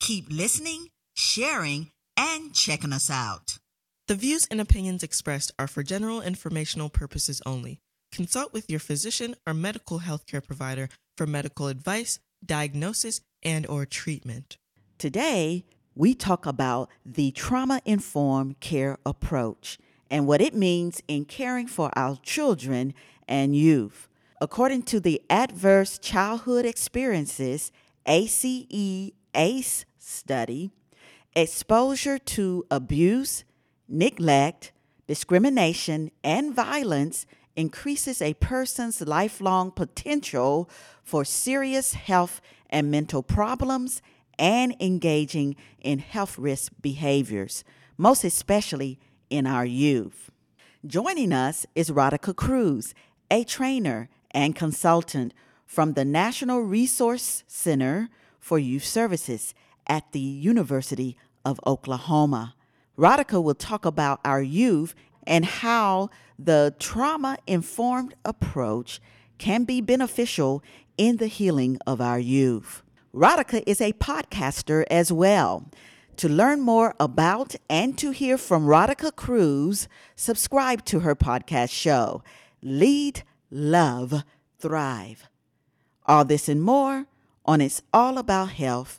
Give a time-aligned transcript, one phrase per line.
[0.00, 3.58] keep listening, sharing, and checking us out.
[4.06, 7.78] The views and opinions expressed are for general informational purposes only.
[8.10, 14.56] Consult with your physician or medical healthcare provider for medical advice, diagnosis, and or treatment.
[14.96, 15.64] Today,
[15.94, 19.78] we talk about the trauma informed care approach
[20.10, 22.94] and what it means in caring for our children
[23.28, 24.08] and youth.
[24.40, 27.72] According to the Adverse Childhood Experiences
[28.06, 28.44] ACE
[29.34, 30.70] ACE study,
[31.36, 33.44] exposure to abuse,
[33.88, 34.72] neglect,
[35.06, 40.70] discrimination, and violence increases a person's lifelong potential
[41.02, 44.00] for serious health and mental problems
[44.38, 47.64] and engaging in health risk behaviors,
[47.96, 50.30] most especially in our youth.
[50.86, 52.94] Joining us is Rodica Cruz,
[53.30, 55.34] a trainer and consultant
[55.66, 59.54] from the National Resource Center for Youth Services
[59.88, 62.54] at the University of Oklahoma.
[62.98, 64.94] Rodica will talk about our youth
[65.26, 69.00] and how the trauma informed approach
[69.38, 70.62] can be beneficial
[70.96, 72.82] in the healing of our youth.
[73.14, 75.70] Rodica is a podcaster as well.
[76.16, 79.86] To learn more about and to hear from Rodica Cruz,
[80.16, 82.24] subscribe to her podcast show,
[82.60, 84.24] Lead, Love,
[84.58, 85.28] Thrive.
[86.06, 87.06] All this and more
[87.46, 88.98] on It's All About Health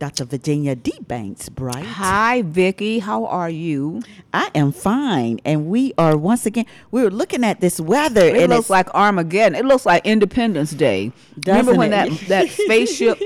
[0.00, 0.24] Dr.
[0.24, 0.92] Virginia D.
[1.06, 1.84] Banks Bright.
[1.84, 3.00] Hi, Vicki.
[3.00, 4.00] How are you?
[4.32, 6.64] I am fine, and we are once again.
[6.90, 8.24] We were looking at this weather.
[8.24, 9.54] It and looks it's- like Armageddon.
[9.56, 11.12] It looks like Independence Day.
[11.46, 12.10] Remember when it?
[12.12, 13.20] that that spaceship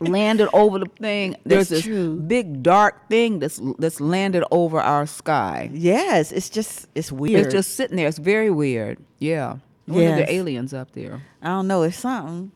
[0.00, 1.36] landed over the thing?
[1.46, 2.16] There's That's this true.
[2.18, 5.70] big dark thing that's that's landed over our sky.
[5.72, 7.46] yes, it's just it's weird.
[7.46, 8.08] It's just sitting there.
[8.08, 8.98] It's very weird.
[9.20, 9.58] Yeah.
[9.86, 10.18] If Yes.
[10.18, 11.22] the aliens up there.
[11.42, 11.82] I don't know.
[11.82, 12.50] It's something.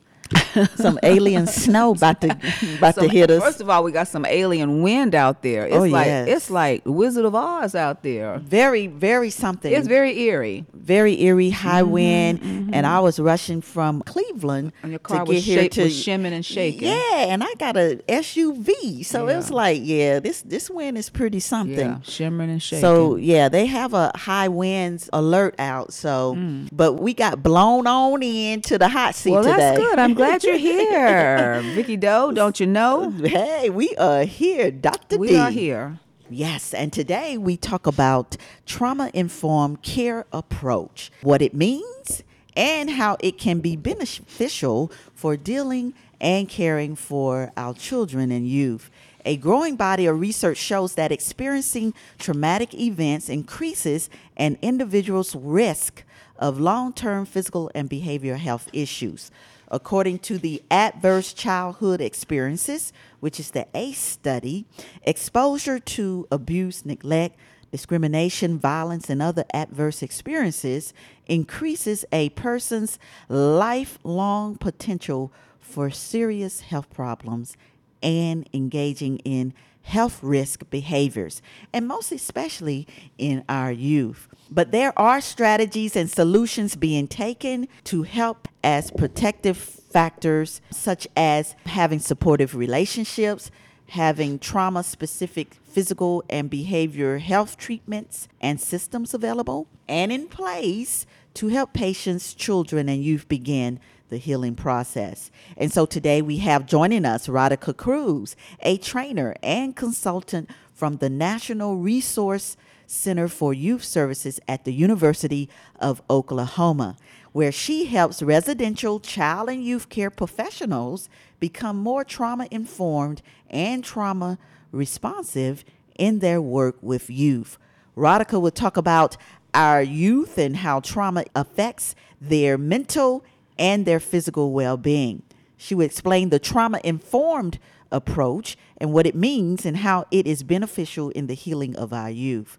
[0.77, 2.31] Some alien snow about to
[2.79, 3.43] about to hit us.
[3.43, 5.67] First of all, we got some alien wind out there.
[5.67, 6.29] It's Oh, like yes.
[6.29, 8.39] it's like Wizard of Oz out there.
[8.39, 9.73] very very something.
[9.73, 10.65] It's very eerie.
[10.75, 15.19] very eerie, high Mm-hmm, wind, and I was rushing from Cleveland And your to car
[15.25, 16.89] get was, here shake, to was shimming and shaking.
[16.89, 21.11] Yeah, and I got a SUV, so it was like, yeah, this this wind is
[21.11, 21.79] pretty something.
[21.79, 22.81] Yeah, shimmering and shaking.
[22.83, 25.93] So yeah, they have a high winds alert out.
[25.93, 26.69] So, Mm.
[26.73, 29.57] but we got blown on into the hot seat well, today.
[29.57, 29.99] that's good.
[29.99, 32.31] I'm glad you're here, Vicky Doe.
[32.33, 33.11] Don't you know?
[33.11, 35.21] Hey, we are here, Doctor D.
[35.21, 35.37] We D.
[35.37, 35.99] are here.
[36.31, 42.23] Yes, and today we talk about trauma informed care approach, what it means,
[42.57, 48.91] and how it can be beneficial for dealing and caring for our children and youth.
[49.25, 56.05] A growing body of research shows that experiencing traumatic events increases an individual's risk
[56.39, 59.31] of long term physical and behavioral health issues.
[59.69, 64.67] According to the Adverse Childhood Experiences, which is the ACE study,
[65.03, 67.37] exposure to abuse, neglect,
[67.73, 70.95] discrimination, violence, and other adverse experiences
[71.27, 77.57] increases a person's lifelong potential for serious health problems
[78.03, 79.53] and engaging in
[79.87, 81.41] health risk behaviors,
[81.73, 82.89] and most especially
[83.19, 84.29] in our youth.
[84.51, 91.55] But there are strategies and solutions being taken to help as protective factors, such as
[91.67, 93.51] having supportive relationships,
[93.91, 101.49] having trauma specific physical and behavior health treatments and systems available and in place to
[101.49, 103.79] help patients, children, and youth begin
[104.09, 105.31] the healing process.
[105.57, 111.11] And so today we have joining us Rodica Cruz, a trainer and consultant from the
[111.11, 112.57] National Resource
[112.87, 115.49] Center for Youth Services at the University
[115.81, 116.97] of Oklahoma,
[117.33, 121.09] where she helps residential child and youth care professionals
[121.41, 124.39] become more trauma informed and trauma
[124.73, 125.65] responsive
[125.99, 127.59] in their work with youth.
[127.97, 129.17] Rodica will talk about
[129.55, 133.25] our youth and how trauma affects their mental
[133.59, 135.23] and their physical well being.
[135.57, 137.59] She will explain the trauma informed
[137.91, 142.11] approach and what it means and how it is beneficial in the healing of our
[142.11, 142.59] youth.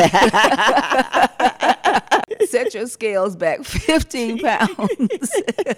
[2.50, 5.32] set your scales back 15 pounds.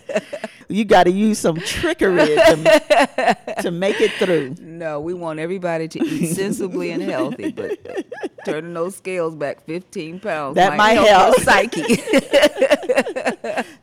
[0.70, 4.56] you got to use some trickery to, to make it through.
[4.62, 7.78] no, we want everybody to eat sensibly and healthy, but
[8.46, 11.40] turning those scales back 15 pounds That might help, help.
[11.42, 11.96] psyche.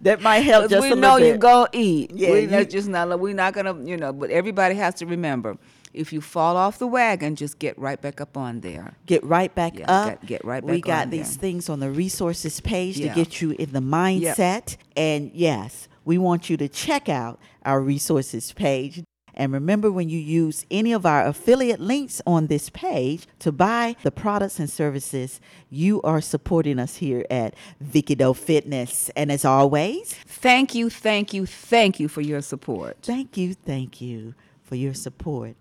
[0.01, 1.41] That might help just we a know little you're bit.
[1.43, 2.11] gonna eat.
[2.15, 3.19] Yeah, we, you- just not.
[3.19, 4.13] We're not gonna, you know.
[4.13, 5.59] But everybody has to remember,
[5.95, 8.95] if you fall off the wagon, just get right back up on there.
[9.07, 10.21] get right back Yeah, up.
[10.23, 11.41] get- get right We got these there.
[11.41, 13.15] things on the resources page Yeah.
[13.15, 14.77] to get you in the mindset.
[14.97, 19.03] And yes, we want you to check out our resources page.
[19.35, 23.95] And remember, when you use any of our affiliate links on this page to buy
[24.03, 29.11] the products and services, you are supporting us here at Vicky Doe Fitness.
[29.15, 32.97] And as always, Thank you, thank you, thank you for your support.
[33.03, 34.35] thank you, thank you
[34.65, 35.55] for your support.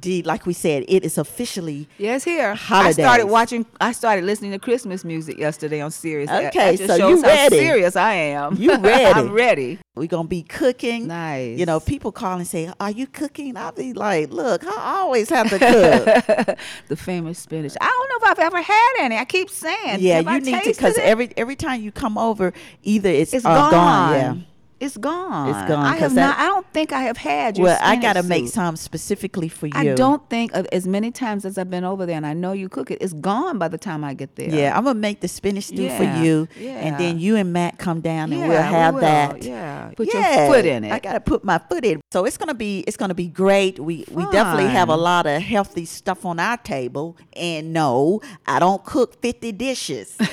[0.00, 2.56] D, like we said, it is officially Yes, here.
[2.70, 3.66] I started watching.
[3.80, 6.30] I started listening to Christmas music yesterday on Sirius.
[6.30, 7.58] Okay, so you how ready.
[7.58, 8.56] serious I am.
[8.56, 9.04] You ready.
[9.04, 9.78] I'm ready.
[9.94, 11.08] We're gonna be cooking.
[11.08, 11.58] Nice.
[11.58, 13.56] You know, people call and say, Are you cooking?
[13.56, 16.58] I'll be like, Look, I always have to cook.
[16.88, 17.74] the famous spinach.
[17.80, 19.16] I don't know if I've ever had any.
[19.16, 20.00] I keep saying.
[20.00, 22.52] yeah, Have I you need to because every every time you come over,
[22.82, 23.70] either it's, it's uh, gone.
[23.72, 24.12] gone.
[24.14, 24.34] Yeah.
[24.80, 25.48] It's gone.
[25.48, 25.84] It's gone.
[25.84, 26.38] I have that- not.
[26.38, 27.64] I don't think I have had your.
[27.64, 29.72] Well, I gotta make some specifically for you.
[29.74, 32.52] I don't think of as many times as I've been over there, and I know
[32.52, 32.98] you cook it.
[33.00, 34.48] It's gone by the time I get there.
[34.48, 36.70] Yeah, I'm gonna make the spinach stew Yeah, for you, yeah.
[36.78, 39.42] and then you and Matt come down and Yeah, we'll we have will, that.
[39.42, 39.90] yeah.
[39.96, 40.92] Put your foot in it.
[40.92, 42.00] I gotta put my foot in.
[42.12, 43.80] So it's gonna be it's gonna be great.
[43.80, 47.16] We we definitely have a lot of healthy stuff on our table.
[47.34, 50.16] And no, I don't cook 50 dishes.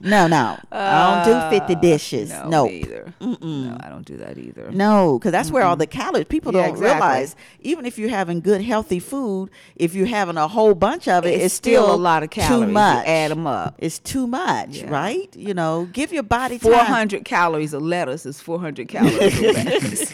[0.00, 2.30] no, no, I don't do 50 dishes.
[2.32, 2.72] Uh, No, nope.
[2.72, 3.14] either.
[3.20, 4.70] No, I don't do that either.
[4.70, 6.26] No, because that's where all the calories.
[6.26, 6.92] People Yeah, don't exactly.
[7.08, 7.36] realize.
[7.60, 11.30] Even if you're having good, healthy food, if you're having a whole bunch of it,
[11.34, 12.66] It's it's, still a lot of calories.
[12.66, 13.74] Too You add them up.
[13.78, 14.90] It's too much, Yeah.
[14.90, 15.34] right?
[15.36, 16.72] You know, give your body time.
[16.72, 20.12] Four hundred calories of lettuce is four hundred calories of lettuce.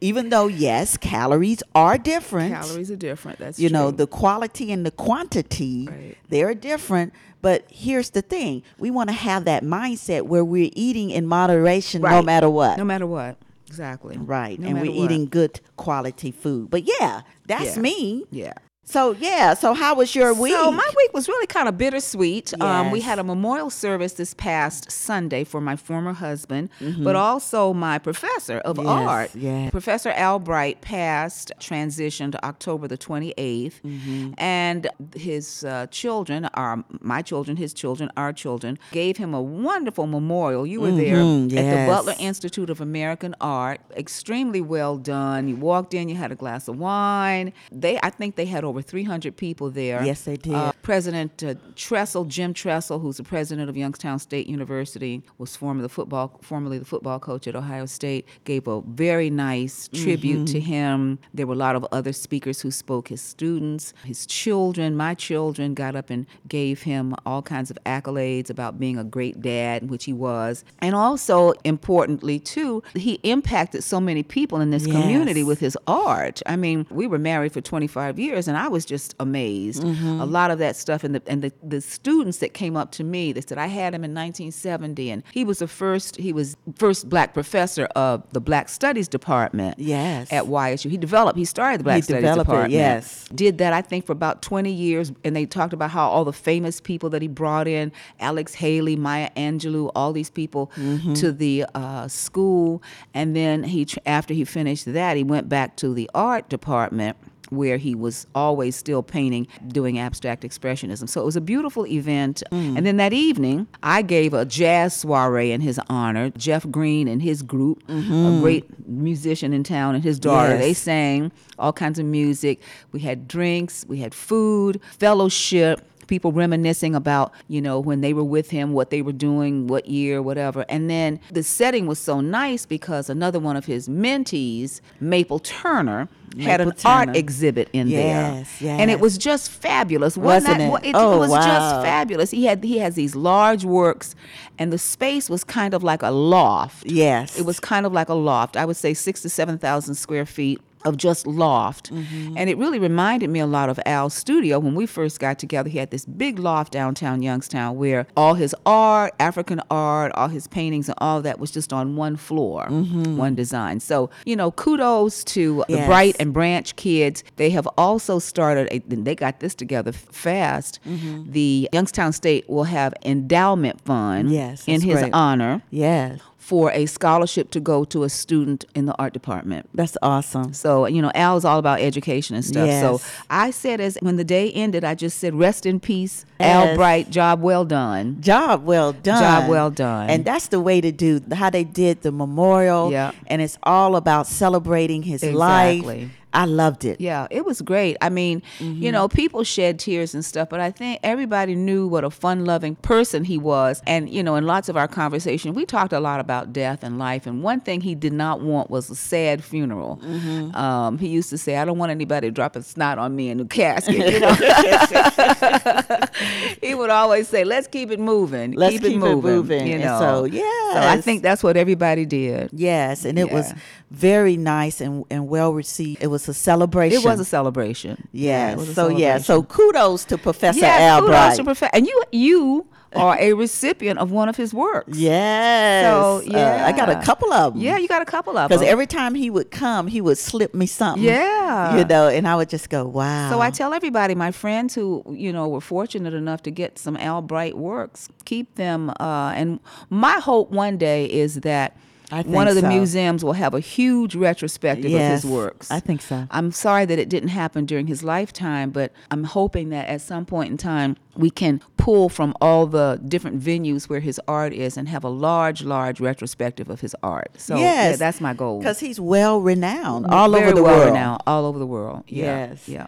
[0.00, 2.52] Even though yes, calories are different.
[2.52, 3.38] calories are different.
[3.38, 6.16] That's you know the quality and the quantity Right.
[6.28, 7.12] they're different
[7.44, 12.02] but here's the thing we want to have that mindset where we're eating in moderation
[12.02, 13.36] no matter what No matter what.
[13.68, 14.16] Exactly.
[14.18, 15.04] right No and we're what.
[15.04, 17.82] eating good quality food but yeah that's Yeah.
[17.82, 18.52] me Yeah.
[18.86, 19.54] So yeah.
[19.54, 20.52] So how was your week?
[20.54, 22.52] So my week was really kind of bittersweet.
[22.60, 27.02] Um, we had a memorial service this past Sunday for my former husband, Mm-hmm.
[27.02, 29.30] but also my professor of Yes, art.
[29.34, 29.70] yeah.
[29.70, 34.32] Professor Al Bright passed, transitioned October the 28th, Mm-hmm.
[34.38, 34.86] and
[35.16, 40.66] his uh, children, our my children, his children, our children, gave him a wonderful memorial.
[40.66, 41.84] You were there Mhm, at the.
[41.94, 43.80] Butler Institute of American Art.
[43.96, 45.48] Extremely well done.
[45.48, 47.52] You walked in, you had a glass of wine.
[47.72, 50.04] They, I think they had over 300 people there.
[50.04, 50.54] Yes, they did.
[50.54, 55.82] Uh, President uh, Tressel, Jim Tressel, who's the president of Youngstown State University, was formerly
[55.82, 58.26] the football, formerly the football coach at Ohio State.
[58.44, 61.18] Gave a very nice tribute to him.
[61.32, 63.08] There were a lot of other speakers who spoke.
[63.08, 68.50] His students, his children, my children, got up and gave him all kinds of accolades
[68.50, 74.00] about being a great dad, which he was, and also importantly too, he impacted so
[74.00, 76.42] many people in this community with his art.
[76.46, 79.82] I mean, we were married for 25 years, and I was just amazed.
[79.82, 80.20] Mm-hmm.
[80.20, 83.04] A lot of that stuff, and the and the, the students that came up to
[83.04, 86.16] me, they said I had him in 1970, and he was the first.
[86.16, 89.78] He was first black professor of the Black Studies department.
[89.78, 90.32] Yes.
[90.32, 91.38] at YSU, he developed.
[91.38, 92.72] He started the Black He Studies developed it, department.
[92.72, 93.28] yes.
[93.34, 96.32] did that I think for about 20 years, and they talked about how all the
[96.32, 101.14] famous people that he brought in, Alex Haley, Maya Angelou, all these people Mm-hmm.
[101.14, 105.92] to the uh, school, and then he after he finished that, he went back to
[105.94, 107.16] the art department
[107.50, 111.08] where he was always still painting, doing abstract expressionism.
[111.08, 112.42] So it was a beautiful event.
[112.50, 112.76] Mm.
[112.78, 116.30] And then that evening, I gave a jazz soiree in his honor.
[116.30, 120.60] Jeff Green and his group, a great musician in town, and his daughter, Mm-hmm.
[120.60, 120.60] Yes.
[120.60, 122.60] they sang all kinds of music.
[122.92, 125.80] We had drinks, we had food, fellowship.
[126.06, 129.86] People reminiscing about, you know, when they were with him, what they were doing, what
[129.86, 130.64] year, whatever.
[130.68, 136.08] And then the setting was so nice because another one of his mentees, Maple Turner,
[136.40, 138.44] had an Maple art exhibit in there.
[138.60, 140.16] Yes, And it was just fabulous.
[140.16, 140.88] Wasn't that- it?
[140.90, 141.40] It, Oh, was wow.
[141.44, 142.30] just fabulous.
[142.32, 144.14] He had he has these large works
[144.58, 146.86] and the space was kind of like a loft.
[146.86, 147.38] Yes.
[147.38, 148.56] It was kind of like a loft.
[148.56, 151.92] I would say six to seven thousand square feet of just loft.
[151.92, 152.36] Mm-hmm.
[152.36, 155.68] And it really reminded me a lot of Al's studio when we first got together.
[155.68, 160.46] He had this big loft downtown Youngstown where all his art, African art, all his
[160.46, 163.80] paintings and all that was just on one floor, one design.
[163.80, 167.24] So, you know, kudos to the Bright and Branch kids.
[167.36, 170.80] They have also started, a, they got this together fast.
[170.86, 171.30] Mm-hmm.
[171.32, 175.12] The Youngstown State will have endowment fund Yes, in his great.
[175.14, 176.20] honor yes.
[176.44, 179.66] For a scholarship to go to a student in the art department.
[179.72, 180.52] That's awesome.
[180.52, 182.68] So, you know, Al is all about education and stuff.
[182.68, 186.76] So I said, as when the day ended, I just said, rest in peace, Al
[186.76, 188.20] Bright, job well done.
[188.20, 189.22] Job well done.
[189.22, 190.10] Job well done.
[190.10, 192.92] And that's the way to do how they did the memorial.
[192.92, 193.12] Yeah.
[193.26, 195.76] And it's all about celebrating his life.
[195.78, 196.00] Exactly.
[196.02, 196.10] life.
[196.34, 197.00] I loved it.
[197.00, 197.96] Yeah, it was great.
[198.00, 198.82] I mean, Mm-hmm.
[198.82, 202.44] you know, people shed tears and stuff, but I think everybody knew what a fun
[202.44, 203.82] loving person he was.
[203.86, 206.98] And, you know, in lots of our conversation, we talked a lot about death and
[206.98, 207.26] life.
[207.26, 210.00] And one thing he did not want was a sad funeral.
[210.04, 210.54] Mm-hmm.
[210.54, 213.44] Um, he used to say, I don't want anybody dropping snot on me in the
[213.44, 214.34] casket, you know.
[216.62, 218.52] he would always say, let's keep it moving.
[218.52, 219.22] Let's keep, keep it it moving.
[219.32, 219.66] moving.
[219.66, 219.98] You know.
[219.98, 220.24] so,
[220.72, 222.50] So I think that's what everybody did.
[222.52, 223.52] Yes, and it was
[223.90, 226.02] very nice and, and well received.
[226.02, 226.98] It was a celebration.
[226.98, 228.08] It was a celebration.
[228.12, 228.56] Yes.
[228.56, 229.18] was a so yeah.
[229.18, 231.36] So kudos to Professor yes, kudos Al Bright.
[231.36, 232.66] to Profe- And you you
[232.96, 234.96] are a recipient of one of his works.
[234.96, 235.84] yes.
[235.84, 237.60] So, Uh, I got a couple of them.
[237.62, 238.56] Yeah, you got a couple of them.
[238.56, 241.02] Because every time he would come, he would slip me something.
[241.02, 241.76] Yeah.
[241.76, 243.30] You know, and I would just go, wow.
[243.30, 246.96] so I tell everybody, my friends who you know were fortunate enough to get some
[246.98, 248.90] Al Bright works, keep them.
[249.00, 249.58] Uh, and
[249.90, 251.76] my hope one day is that
[252.22, 252.68] one of the so.
[252.68, 255.70] museums will have a huge retrospective Yes, of his works.
[255.70, 256.26] I think so.
[256.30, 260.24] I'm sorry that it didn't happen during his lifetime, but I'm hoping that at some
[260.26, 264.76] point in time we can pull from all the different venues where his art is
[264.76, 267.30] and have a large, large retrospective of his art.
[267.38, 268.58] So yeah, yes, that's my goal.
[268.58, 270.94] Because he's well renowned all Very over the well world.
[270.94, 272.04] now, all over the world.
[272.06, 272.68] Yeah, Yes.
[272.68, 272.86] yeah.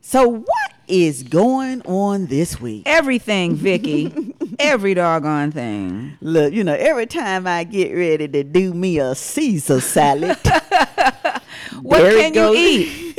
[0.00, 2.84] So what is going on this week?
[2.86, 4.34] Everything, Vicky.
[4.58, 6.16] Every doggone thing.
[6.20, 10.38] Look, you know, every time I get ready to do me a Caesar salad,
[11.82, 13.16] What can you eat?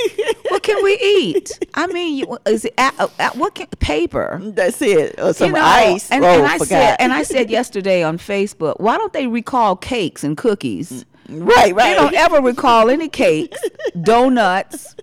[0.50, 1.60] what can we eat?
[1.74, 4.40] I mean, you, is it uh, uh, what can paper?
[4.44, 5.20] That's it.
[5.20, 6.12] Or some you know, ice.
[6.12, 6.68] And, oh, and I forgot.
[6.68, 11.06] said, and I said yesterday on Facebook, why don't they recall cakes and cookies?
[11.30, 11.90] right, right.
[11.90, 13.58] They don't ever recall any cakes,
[14.02, 14.96] donuts.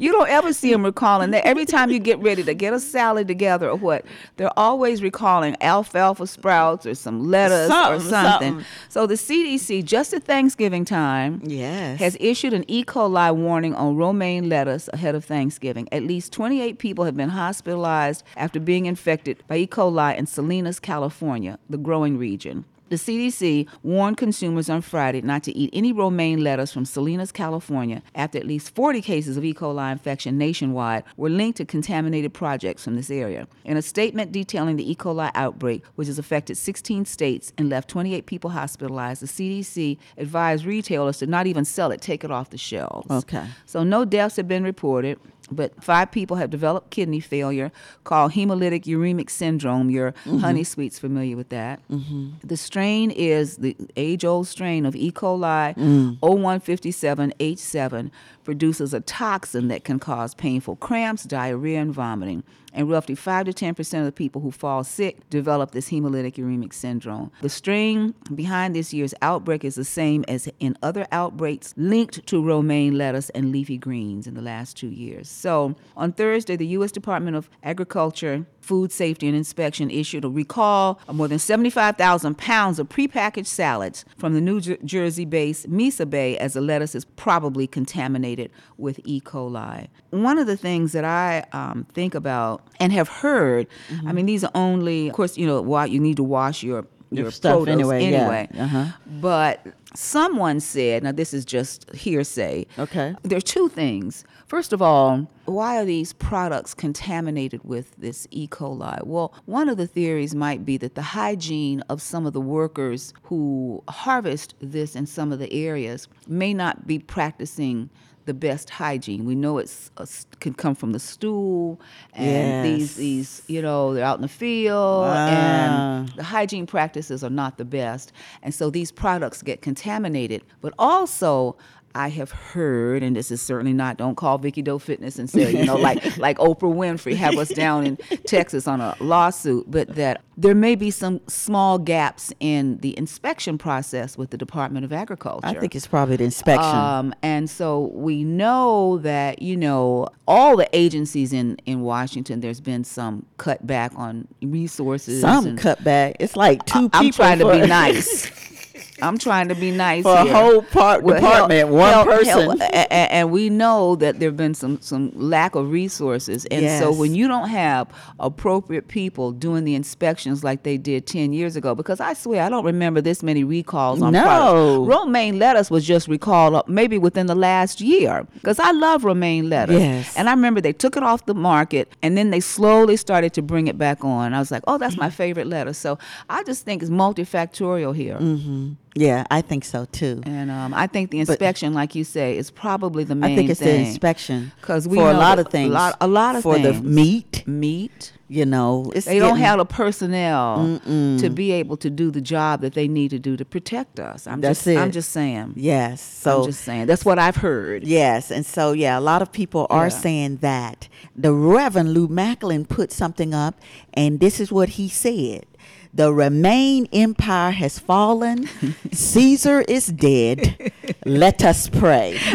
[0.00, 1.46] You don't ever see them recalling that.
[1.46, 4.04] Every time you get ready to get a salad together or what,
[4.38, 8.48] they're always recalling alfalfa sprouts or some lettuce or Something, something.
[8.52, 8.64] something.
[8.88, 12.00] So the CDC, just at Thanksgiving time, Yes.
[12.00, 12.82] has issued an E.
[12.82, 15.86] coli warning on romaine lettuce ahead of Thanksgiving.
[15.92, 19.66] At least 28 people have been hospitalized after being infected by E.
[19.66, 22.64] coli in Salinas, California, the growing region.
[22.90, 28.02] The CDC warned consumers on Friday not to eat any romaine lettuce from Salinas, California,
[28.16, 29.54] after at least 40 cases of E.
[29.54, 33.46] coli infection nationwide were linked to contaminated projects from this area.
[33.64, 34.96] In a statement detailing the E.
[34.96, 40.64] coli outbreak, which has affected 16 states and left 28 people hospitalized, the CDC advised
[40.64, 43.08] retailers to not even sell it, take it off the shelves.
[43.08, 43.46] Okay.
[43.66, 45.20] So no deaths have been reported,
[45.50, 47.72] but five people have developed kidney failure
[48.04, 49.90] called hemolytic uremic syndrome.
[49.90, 50.38] Your mm-hmm.
[50.38, 51.80] honey sweet's familiar with that.
[51.88, 52.30] Mm-hmm.
[52.42, 55.10] The strain is the age-old strain of E.
[55.10, 56.18] coli mm.
[56.20, 58.10] 0157H7
[58.50, 62.42] produces a toxin that can cause painful cramps, diarrhea, and vomiting.
[62.72, 66.72] And roughly 5 to 10% of the people who fall sick develop this hemolytic uremic
[66.72, 67.30] syndrome.
[67.42, 72.44] The strain behind this year's outbreak is the same as in other outbreaks linked to
[72.44, 75.28] romaine lettuce and leafy greens in the last two years.
[75.28, 76.90] So on Thursday, the U.S.
[76.90, 82.78] Department of Agriculture, Food Safety and Inspection issued a recall of more than 75,000 pounds
[82.78, 87.04] of prepackaged salads from the New Jer- Jersey based Missa Bay as the lettuce is
[87.04, 88.48] probably contaminated
[88.78, 89.20] with E.
[89.20, 89.88] coli.
[90.10, 93.66] One of the things that I um, think about and have heard,
[94.06, 96.86] I mean, these are only, of course, you know, wa- you need to wash your
[97.10, 98.18] Your your stuff produce anyway, yeah.
[98.18, 98.48] anyway.
[98.56, 98.84] Uh-huh.
[99.20, 102.66] But someone said, now this is just hearsay.
[102.78, 103.16] Okay.
[103.24, 104.24] There are two things.
[104.50, 108.48] First of all, why are these products contaminated with this E.
[108.48, 109.00] coli?
[109.06, 113.14] Well, one of the theories might be that the hygiene of some of the workers
[113.22, 117.90] who harvest this in some of the areas may not be practicing
[118.26, 119.24] the best hygiene.
[119.24, 120.06] We know it's a,
[120.40, 121.80] can come from the stool,
[122.12, 122.94] and these Yes.
[122.96, 125.28] these you know they're out in the field, Ah.
[125.28, 130.42] and the hygiene practices are not the best, and so these products get contaminated.
[130.60, 131.56] But also,
[131.94, 133.96] I have heard, and this is certainly not.
[133.96, 137.48] Don't call Vicky Doe Fitness and say, you know, like like Oprah Winfrey have us
[137.48, 142.78] down in Texas on a lawsuit, but that there may be some small gaps in
[142.78, 145.46] the inspection process with the Department of Agriculture.
[145.46, 146.64] I think it's probably the inspection.
[146.64, 152.60] Um, and so we know that, you know, all the agencies in, in Washington, there's
[152.60, 155.20] been some cutback on resources.
[155.20, 156.16] Some and cutback.
[156.20, 157.16] It's like two I'm people.
[157.24, 158.30] trying to be nice.
[159.02, 160.32] I'm trying to be nice For a here.
[160.34, 162.26] whole part- Well, department, one hell- person.
[162.26, 166.80] hell, a- a- and we know that there've been some some lack of resources, and
[166.82, 171.56] so when you don't have appropriate people doing the inspections like they did ten years
[171.56, 174.22] ago, because I swear I don't remember this many recalls on No.
[174.22, 174.96] products.
[174.96, 179.48] Romaine lettuce was just recalled up maybe within the last year, because I love romaine
[179.50, 180.14] lettuce, Yes.
[180.16, 183.42] and I remember they took it off the market, and then they slowly started to
[183.42, 184.34] bring it back on.
[184.34, 185.78] I was like, oh, that's my favorite lettuce.
[185.78, 185.98] So
[186.28, 188.16] I just think it's multifactorial here.
[188.20, 188.72] Mm-hmm.
[188.96, 190.20] Yeah, I think so too.
[190.24, 193.32] And um, I think the inspection, like you say, is probably the main thing.
[193.32, 193.82] I think it's thing.
[193.84, 195.70] the inspection 'Cause we for a lot of things.
[195.70, 196.80] A lot, a lot of for things.
[196.80, 197.44] the meat.
[197.46, 198.12] Meat.
[198.32, 202.74] You know, They don't have the personnel to be able to do the job that
[202.74, 204.28] they need to do to protect us.
[204.28, 205.54] I'm That's just, I'm just saying.
[205.56, 206.00] Yes.
[206.00, 206.86] So I'm just saying.
[206.86, 207.82] That's what I've heard.
[207.84, 209.98] Yes, and so yeah, a lot of people are Yeah.
[210.00, 210.86] saying that.
[211.16, 213.56] The Reverend Lou Macklin put something up,
[213.94, 215.46] and this is what he said:
[215.92, 218.48] "The Romaine Empire has fallen.
[218.92, 220.72] Caesar is dead.
[221.04, 222.18] Let us pray."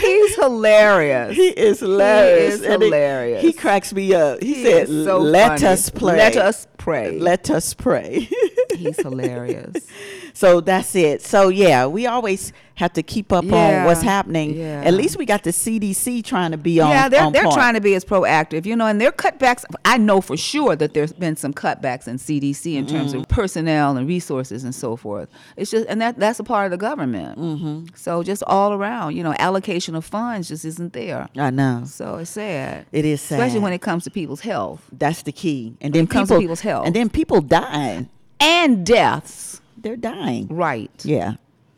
[0.00, 1.36] He's hilarious.
[1.36, 2.54] He is hilarious.
[2.54, 3.42] is and he- hilarious.
[3.42, 4.40] He, cracks me up.
[4.42, 5.66] He, He said, so "Let funny.
[5.72, 6.16] us pray.
[6.16, 7.18] Let us pray.
[7.18, 8.28] Let us pray."
[8.76, 9.86] He's hilarious.
[10.34, 11.22] So that's it.
[11.22, 14.54] So yeah, we always have to keep up on what's happening.
[14.54, 14.82] yeah.
[14.84, 16.90] At least we got the CDC trying to be on.
[16.90, 17.54] yeah, they're on they're point.
[17.54, 19.64] trying to be as proactive, you know, and their cutbacks.
[19.86, 23.20] I know for sure that there's been some cutbacks in CDC in terms Mm-hmm.
[23.20, 25.30] of personnel and resources and so forth.
[25.56, 27.38] It's just, and that that's a part of the government.
[27.38, 27.94] Mm-hmm.
[27.94, 31.28] So just all around, you know, allocation of funds just isn't there.
[31.38, 31.84] I know.
[31.86, 32.84] So it's sad.
[32.92, 33.40] It is sad.
[33.40, 35.78] especially when it comes to people's health That's the key.
[35.80, 36.86] And then it comes to people, people's health.
[36.86, 38.08] And then people dying.
[38.40, 39.60] and deaths.
[39.78, 40.48] They're dying.
[40.48, 40.90] Right.
[41.04, 41.34] Yeah.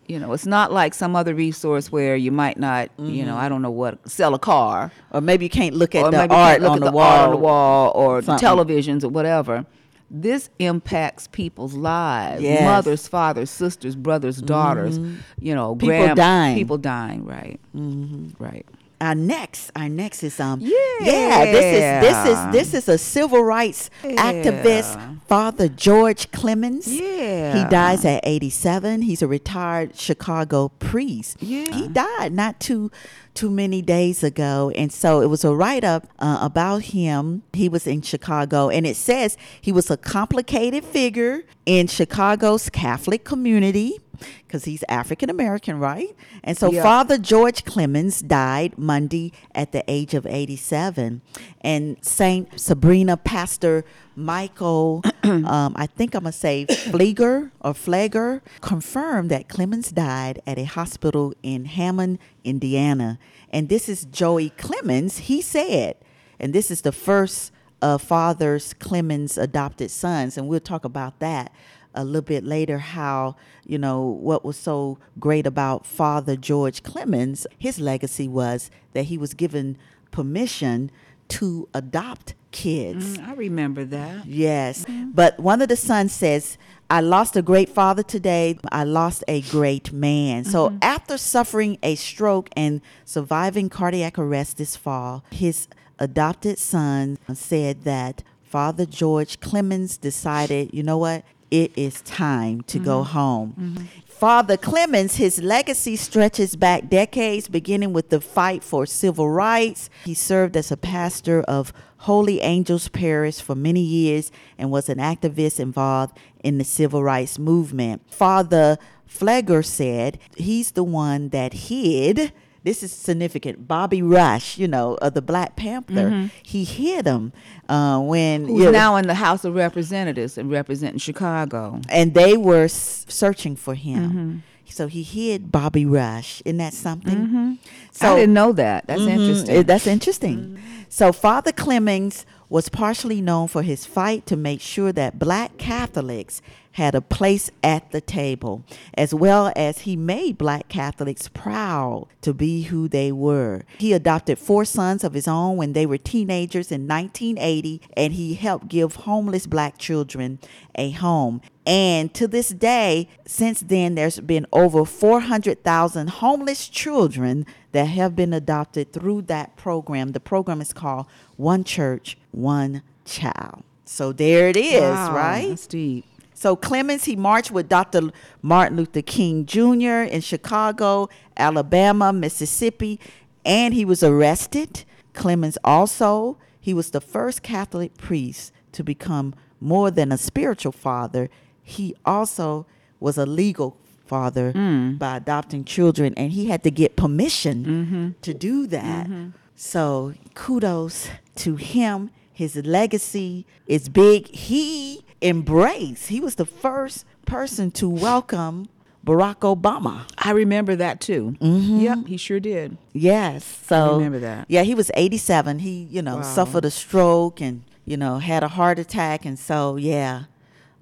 [0.07, 3.27] You know, it's not like some other resource where you might not, you Mm-hmm.
[3.27, 4.91] know, I don't know what, sell a car.
[5.13, 7.05] Or maybe you can't look at or the art look on at the, the wall.
[7.07, 8.49] art on the wall or Something.
[8.49, 9.67] televisions or whatever.
[10.11, 12.41] This impacts people's lives.
[12.43, 12.61] Yes.
[12.61, 12.65] Mm-hmm.
[12.71, 14.99] Mothers, fathers, sisters, brothers, daughters.
[15.39, 16.57] You know, People grand- dying.
[16.57, 17.27] People dying.
[17.27, 17.61] Right.
[17.77, 18.43] Mm-hmm.
[18.43, 18.65] Right.
[19.01, 23.45] Our next, our next is um, yeah, this is this is this is a civil
[23.45, 26.89] rights activist, Father George Clements.
[26.89, 27.65] Yeah.
[27.65, 29.03] he dies at 87.
[29.03, 31.37] He's a retired Chicago priest.
[31.41, 31.73] Yeah.
[31.73, 32.91] he died not too
[33.39, 37.45] too many days ago, and so it was a write up uh, about him.
[37.53, 43.23] He was in Chicago, and it says he was a complicated figure in Chicago's Catholic
[43.23, 44.01] community
[44.45, 46.17] because he's African American, right?
[46.43, 46.83] And so Yeah.
[46.83, 51.23] Father George Clements died Monday at the age of 87.
[51.61, 53.85] And Saint Sabina Pastor
[54.19, 60.43] Michael, um, I think I'm going to say Flieger or Flager, confirmed that Clements died
[60.45, 63.21] at a hospital in Hammond, Indiana.
[63.51, 65.19] And this is Joey Clements.
[65.19, 65.97] He said,
[66.41, 71.53] and this is the first of Father's Clements adopted sons, and we'll talk about that
[71.95, 73.35] a little bit later how
[73.67, 79.17] you know what was so great about father george clements his legacy was that he
[79.17, 79.77] was given
[80.11, 80.91] permission
[81.29, 83.19] to adopt kids.
[83.19, 84.27] Mm, I remember that.
[84.27, 84.85] yes.
[85.13, 86.59] But one of the sons says
[86.91, 88.59] i lost a great father today.
[88.73, 90.45] I lost a great man.
[90.45, 97.83] So after suffering a stroke and surviving cardiac arrest this fall his adopted son said
[97.85, 103.13] that father george clements decided you know what it is time to go mm-hmm.
[103.13, 103.55] home.
[103.59, 103.85] Mm-hmm.
[104.07, 109.89] Father Clements, his legacy stretches back decades, beginning with the fight for civil rights.
[110.05, 114.99] He served as a pastor of Holy Angels Parish for many years and was an
[114.99, 118.03] activist involved in the civil rights movement.
[118.13, 118.77] Father
[119.09, 122.33] Flegger said he's the one that hid
[122.65, 123.67] this is significant.
[123.69, 127.33] Bobby Rush, you know, of the Black Panther, he hid him
[127.69, 131.81] uh, when Who's you know, now in the House of Representatives and representing Chicago.
[131.89, 134.11] and they were s- searching for him.
[134.11, 134.37] Mm-hmm.
[134.71, 136.43] So he hid Bobby Rush.
[136.45, 137.59] Isn't that something?
[137.91, 138.87] So I didn't know that.
[138.87, 139.63] That's Mhm, interesting.
[139.65, 140.59] That's interesting.
[140.91, 146.41] So Father Clements was partially known for his fight to make sure that black Catholics
[146.79, 148.65] had a place at the table,
[148.95, 153.63] as well as he made black Catholics proud to be who they were.
[153.79, 158.35] He adopted four sons of his own when they were teenagers in 1980, and he
[158.35, 160.39] helped give homeless black children
[160.77, 161.43] a home.
[161.67, 168.33] And to this day, since then, there's been over 400,000 homeless children that have been
[168.33, 170.13] adopted through that program.
[170.13, 173.65] The program is called One Church, One Child.
[173.85, 175.49] So there it is, Wow, right?
[175.49, 176.05] That's deep.
[176.39, 178.13] So Clements, he marched with Dr.
[178.43, 180.07] Martin Luther King Jr.
[180.07, 183.01] in Chicago, Alabama, Mississippi,
[183.45, 184.85] and he was arrested.
[185.15, 191.29] Clements also, he was the first Catholic priest to become more than a spiritual father.
[191.61, 192.67] He also
[193.01, 194.93] was a legal father hmm.
[194.93, 198.09] by adopting children, and he had to get permission mm-hmm.
[198.23, 199.09] to do that.
[199.09, 199.31] Mm-hmm.
[199.57, 202.11] So kudos to him.
[202.33, 204.29] His legacy is big.
[204.29, 208.69] He embraced, he was the first person to welcome
[209.07, 210.03] Barack Obama.
[210.19, 211.37] I remember that too.
[211.41, 211.81] Mm-hmm.
[211.81, 212.77] Yep, he sure did.
[212.93, 213.45] Yes.
[213.67, 214.47] So I remember that.
[214.49, 215.61] Yeah, he was 87.
[215.61, 216.23] He, you know, Wow.
[216.23, 219.25] suffered a stroke and, you know, had a heart attack.
[219.25, 220.25] And so, yeah,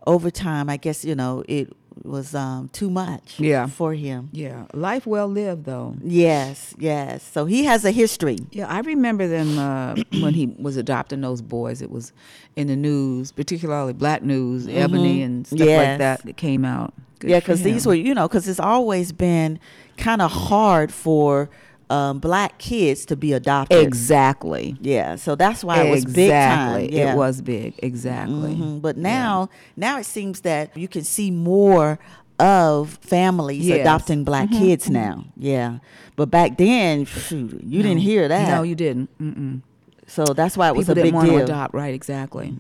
[0.07, 1.73] over time, I guess, you know, it
[2.05, 3.67] was um, too much Yeah.
[3.67, 4.29] for him.
[4.33, 5.97] Yeah, life well lived though.
[6.03, 7.23] Yes, yes.
[7.23, 8.39] So he has a history.
[8.51, 11.83] Yeah, I remember them uh, when he was adopting those boys.
[11.83, 12.13] It was
[12.55, 15.89] in the news, particularly black news, Ebony and stuff Yes.
[15.89, 16.93] like that that came out.
[17.19, 19.59] Good yeah, because these were, you know, because it's always been
[19.97, 21.49] kind of hard for
[21.89, 23.79] um, black kids to be adopted.
[23.83, 24.77] exactly.
[24.81, 26.81] Yeah, so that's why it was big time.
[26.81, 26.97] exactly.
[26.97, 27.13] Yeah.
[27.13, 27.75] It was big.
[27.83, 28.55] Exactly.
[28.57, 28.81] Mhm.
[28.83, 31.99] But now, now it seems that you can see more
[32.39, 33.77] of families Yes.
[33.77, 33.81] Mm-hmm.
[33.83, 35.25] adopting black kids now.
[35.37, 35.79] Yeah,
[36.17, 38.49] but back then, shoot, you didn't hear that.
[38.49, 39.09] No, you didn't.
[39.19, 39.63] Mm-mm.
[40.07, 41.39] so that's why it was People a didn't big want deal.
[41.39, 41.73] to adopt.
[41.75, 41.95] Right.
[41.95, 42.57] Exactly.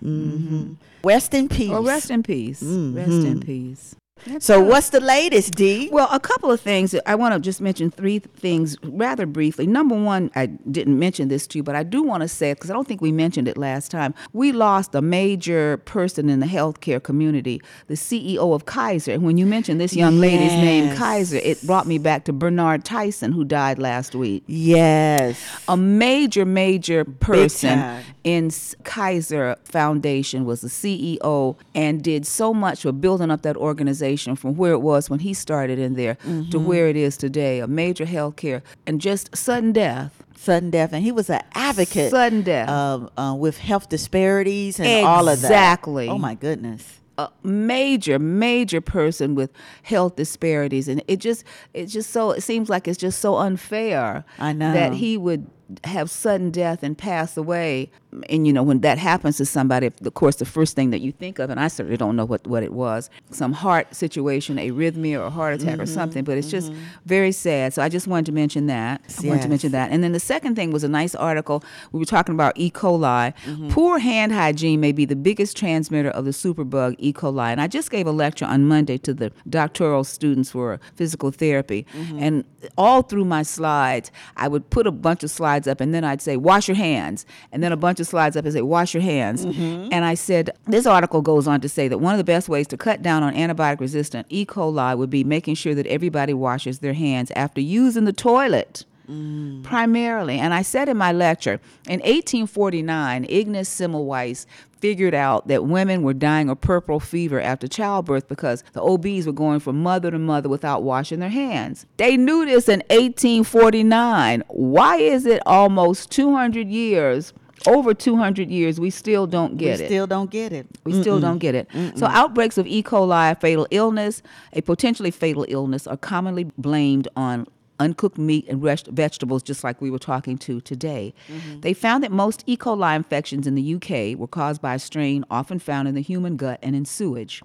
[1.04, 1.70] Rest in peace.
[1.72, 2.62] Oh, rest in peace.
[2.62, 3.94] Rest in peace.
[4.38, 5.88] So what's the latest, D?
[5.92, 6.94] Well, a couple of things.
[7.06, 9.66] I want to just mention three things rather briefly.
[9.66, 12.56] Number one, I didn't mention this to you, but I do want to say it
[12.56, 14.14] because I don't think we mentioned it last time.
[14.32, 19.12] We lost a major person in the healthcare community, the CEO of Kaiser.
[19.12, 22.84] And when you mentioned this young lady's name, Kaiser, it brought me back to Bernard
[22.84, 24.42] Tyson, who died last week.
[24.46, 25.42] Yes.
[25.68, 28.50] A major, major person in
[28.82, 34.56] Kaiser Foundation was the CEO and did so much for building up that organization from
[34.56, 36.64] where it was when he started in there to Mm-hmm.
[36.64, 37.60] where it is today.
[37.60, 40.22] A major healthcare and just sudden death.
[40.36, 42.10] Sudden death, and he was an advocate.
[42.10, 42.68] Sudden death.
[42.68, 45.46] um, uh, with health disparities and all of that.
[45.48, 46.08] Exactly.
[46.08, 47.00] Oh my goodness.
[47.18, 49.50] a major, major person with
[49.82, 54.24] health disparities, and it just, it just so, it seems like it's just so unfair.
[54.38, 54.72] I know.
[54.74, 55.46] that he would
[55.84, 57.90] have sudden death and pass away.
[58.30, 61.12] And you know, when that happens to somebody, of course, the first thing that you
[61.12, 65.18] think of, and I certainly don't know what, what it was, some heart situation, arrhythmia
[65.18, 65.80] or a heart attack Mm-hmm.
[65.82, 66.72] or something, but it's just
[67.04, 67.74] very sad.
[67.74, 69.02] So I just wanted to mention that.
[69.22, 69.90] I wanted to mention that.
[69.90, 71.62] And then the second thing was a nice article.
[71.92, 72.70] We were talking about E.
[72.70, 73.34] coli.
[73.44, 73.68] Mm-hmm.
[73.70, 77.12] Poor hand hygiene may be the biggest transmitter of the superbug E.
[77.12, 77.50] coli.
[77.50, 81.84] And I just gave a lecture on Monday to the doctoral students for physical therapy.
[81.92, 82.22] Mm-hmm.
[82.22, 82.44] And
[82.78, 86.20] all through my slides, I would put a bunch of slides up and then I'd
[86.20, 87.24] say, wash your hands.
[87.52, 89.46] And then a bunch of slides up and say, wash your hands.
[89.46, 89.88] Mm-hmm.
[89.92, 92.66] And I said, this article goes on to say that one of the best ways
[92.68, 94.44] to cut down on antibiotic resistant E.
[94.44, 98.84] coli would be making sure that everybody washes their hands after using the toilet.
[99.08, 99.62] Mm.
[99.62, 104.46] Primarily, and I said in my lecture, in 1849, Ignaz Semmelweis
[104.80, 109.32] figured out that women were dying of puerperal fever after childbirth because the OBs were
[109.32, 111.86] going from mother to mother without washing their hands.
[111.96, 114.42] They knew this in 1849.
[114.48, 117.32] Why is it almost 200 years,
[117.66, 119.80] over 200 years, we still don't get it?
[119.80, 119.88] we it?
[119.88, 120.66] still don't get it.
[120.84, 121.68] We still don't get it.
[121.96, 122.82] So outbreaks of E.
[122.82, 127.46] coli, fatal illness, a potentially fatal illness, are commonly blamed on
[127.78, 131.14] uncooked meat and rest- vegetables, just like we were talking to today.
[131.28, 131.60] Mm-hmm.
[131.60, 132.56] They found that most E.
[132.56, 136.36] coli infections in the UK were caused by a strain often found in the human
[136.36, 137.42] gut and in sewage.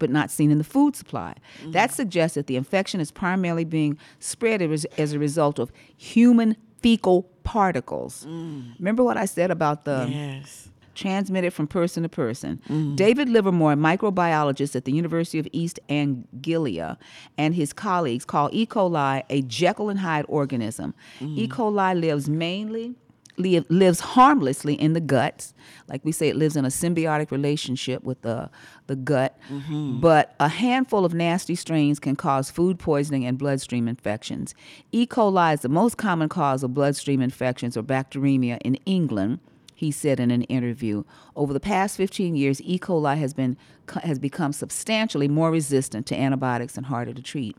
[0.00, 1.36] But not seen in the food supply.
[1.60, 1.70] Mm-hmm.
[1.70, 6.56] That suggests that the infection is primarily being spread as, as a result of human
[6.80, 8.26] fecal particles.
[8.28, 8.78] Mm.
[8.78, 10.68] Remember what I said about the Yes.
[10.94, 12.60] Transmitted from person to person.
[12.68, 12.96] Mm.
[12.96, 16.98] David Livermore, a microbiologist at the University of East Anglia,
[17.36, 18.66] and his colleagues call E.
[18.66, 20.94] coli a Jekyll and Hyde organism.
[21.20, 21.38] Mm.
[21.38, 21.48] E.
[21.48, 22.94] coli lives mainly
[23.36, 25.54] li- lives harmlessly in the guts.
[25.88, 28.50] Like we say, it lives in a symbiotic relationship with the
[28.86, 29.38] the gut.
[29.50, 30.00] Mm-hmm.
[30.00, 34.54] But a handful of nasty strains can cause food poisoning and bloodstream infections.
[34.92, 35.06] E.
[35.06, 39.40] coli is the most common cause of bloodstream infections or bacteremia in England
[39.84, 41.04] he said in an interview.
[41.36, 42.78] Over the past 15 years, E.
[42.78, 43.56] coli has been
[44.02, 47.54] has become substantially more resistant to antibiotics and harder to treat.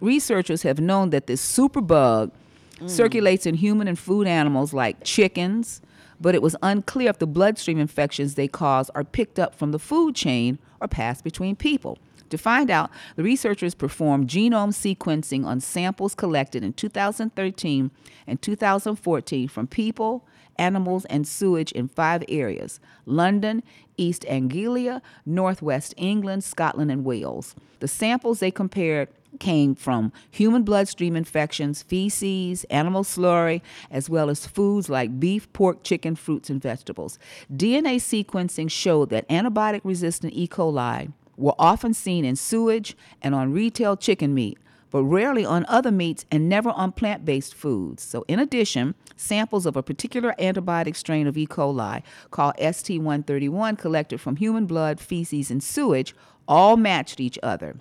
[0.00, 2.30] Researchers have known that this superbug
[2.78, 2.90] mm.
[2.90, 5.80] circulates in human and food animals like chickens,
[6.20, 9.78] but it was unclear if the bloodstream infections they cause are picked up from the
[9.78, 11.98] food chain or passed between people.
[12.28, 17.90] To find out, the researchers performed genome sequencing on samples collected in 2013
[18.26, 20.24] and 2014 from people,
[20.60, 23.62] animals, and sewage in five areas London,
[23.96, 27.56] East Anglia, Northwest England, Scotland, and Wales.
[27.80, 34.46] The samples they compared came from human bloodstream infections, feces, animal slurry, as well as
[34.46, 37.18] foods like beef, pork, chicken, fruits, and vegetables.
[37.54, 40.48] DNA sequencing showed that antibiotic resistant E.
[40.48, 44.58] coli were often seen in sewage and on retail chicken meat,
[44.90, 48.02] but rarely on other meats and never on plant based foods.
[48.02, 51.46] So, in addition, samples of a particular antibiotic strain of E.
[51.46, 56.14] coli called ST131 collected from human blood, feces, and sewage
[56.48, 57.76] all matched each other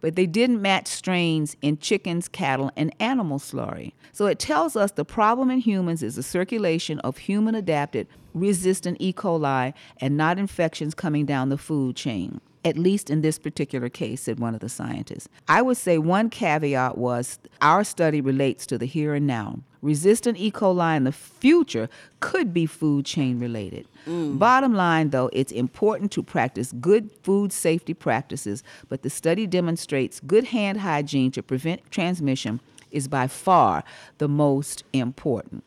[0.00, 3.92] but they didn't match strains in chickens, cattle, and animal slurry.
[4.12, 8.96] So it tells us the problem in humans is the circulation of human adapted resistant
[9.00, 9.12] E.
[9.12, 12.40] coli and not infections coming down the food chain.
[12.64, 15.28] At least in this particular case, said one of the scientists.
[15.48, 19.58] I would say one caveat was our study relates to the here and now.
[19.82, 20.52] Resistant E.
[20.52, 21.88] coli in the future
[22.20, 23.88] could be food chain related.
[24.06, 24.38] Mm.
[24.38, 30.20] Bottom line, though, it's important to practice good food safety practices, but the study demonstrates
[30.20, 32.60] good hand hygiene to prevent transmission
[32.92, 33.82] is by far
[34.18, 35.64] the most important.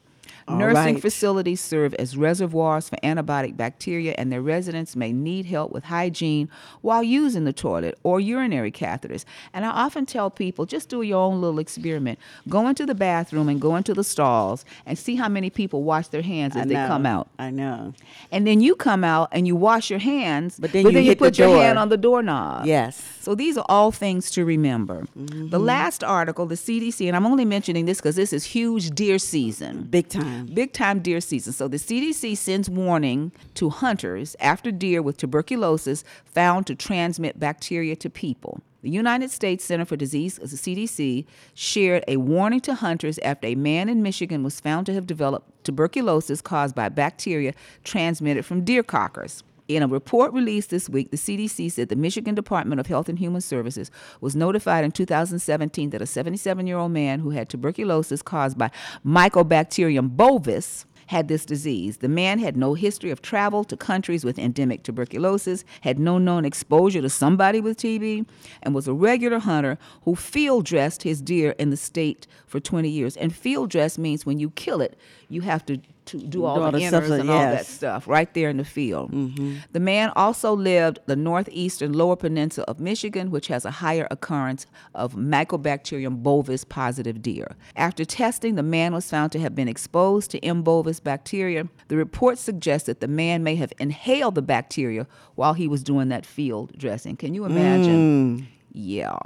[0.48, 1.02] All Nursing right.
[1.02, 6.50] facilities serve as reservoirs for antibiotic bacteria, and their residents may need help with hygiene
[6.82, 9.26] while using the toilet or urinary catheters.
[9.54, 12.20] And I often tell people just do your own little experiment.
[12.48, 16.10] Go into the bathroom and go into the stalls and see how many people wash
[16.10, 16.88] their hands as I they know.
[16.88, 17.28] come out.
[17.40, 17.96] I know.
[18.32, 21.26] And then you come out and you wash your hands, But then you hit the
[21.26, 22.68] put your hand on the doorknob.
[22.68, 23.02] Yes.
[23.20, 25.08] So these are all things to remember.
[25.18, 25.50] Mm-hmm.
[25.50, 29.18] The last article, the CDC, and I'm only mentioning this because this is huge deer
[29.18, 29.88] season.
[29.90, 30.35] Big time.
[30.44, 31.54] Big time deer season.
[31.54, 37.96] So the CDC sends warning to hunters after deer with tuberculosis found to transmit bacteria
[37.98, 38.62] to people.
[38.82, 43.56] The United States Center for Disease, the CDC, shared a warning to hunters after a
[43.56, 48.84] man in Michigan was found to have developed tuberculosis caused by bacteria transmitted from deer
[48.84, 49.44] cockers.
[49.68, 53.18] In a report released this week, the CDC said the Michigan Department of Health and
[53.18, 53.90] Human Services
[54.22, 58.70] was notified in 2017 that a 77 year old man who had tuberculosis caused by
[59.04, 61.98] Mycobacterium bovis had this disease.
[61.98, 66.46] The man had no history of travel to countries with endemic tuberculosis, had no known
[66.46, 68.28] exposure to somebody with TB,
[68.64, 72.90] and was a regular hunter who field dressed his deer in the state for 20
[72.90, 73.18] years.
[73.18, 74.98] And field dress means when you kill it,
[75.30, 78.08] you have to to do all Do all the the stuff, and all that stuff
[78.08, 79.12] right there in the field.
[79.12, 79.58] Mm-hmm.
[79.72, 84.68] The man also lived the northeastern lower peninsula of Michigan, which has a higher occurrence
[84.94, 87.56] of Mycobacterium bovis positive deer.
[87.76, 90.62] After testing, the man was found to have been exposed to M.
[90.62, 91.68] bovis bacteria.
[91.88, 96.10] The report suggests that the man may have inhaled the bacteria while he was doing
[96.10, 97.18] that field dressing.
[97.18, 98.38] Can you imagine?
[98.38, 98.48] Mm.
[98.74, 99.18] Yeah.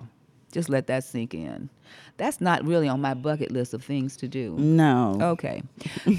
[0.51, 1.69] Just let that sink in.
[2.19, 4.55] That's not really on my bucket list of things to do.
[4.59, 5.17] No.
[5.19, 5.63] Okay.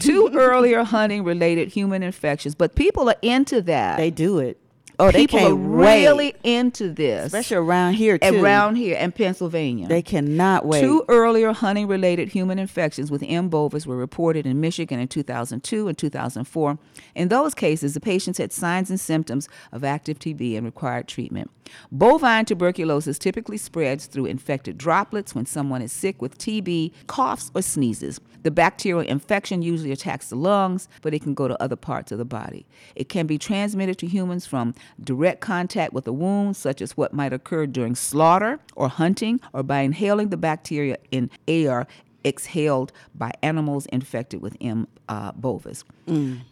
[0.00, 3.98] Two earlier hunting related human infections, but people are into that.
[3.98, 4.58] They do it.
[5.00, 6.36] Oh, they people are really wait.
[6.44, 7.26] into this.
[7.26, 8.44] Especially around here too.
[8.44, 9.88] around here in Pennsylvania.
[9.88, 10.82] They cannot wait.
[10.82, 13.48] Two earlier hunting related human infections with M.
[13.48, 16.78] bovis were reported in Michigan in 2002 and 2004.
[17.14, 21.50] In those cases, the patients had signs and symptoms of active TB and required treatment.
[21.92, 27.62] Bovine tuberculosis typically spreads through infected droplets when someone is sick with TB, coughs, or
[27.62, 28.20] sneezes.
[28.42, 32.18] The bacterial infection usually attacks the lungs, but it can go to other parts of
[32.18, 32.66] the body.
[32.94, 37.12] It can be transmitted to humans from direct contact with a wound, such as what
[37.12, 41.86] might occur during slaughter or hunting, or by inhaling the bacteria in air
[42.24, 44.86] exhaled by animals infected with M.
[45.08, 45.84] Uh, bovis.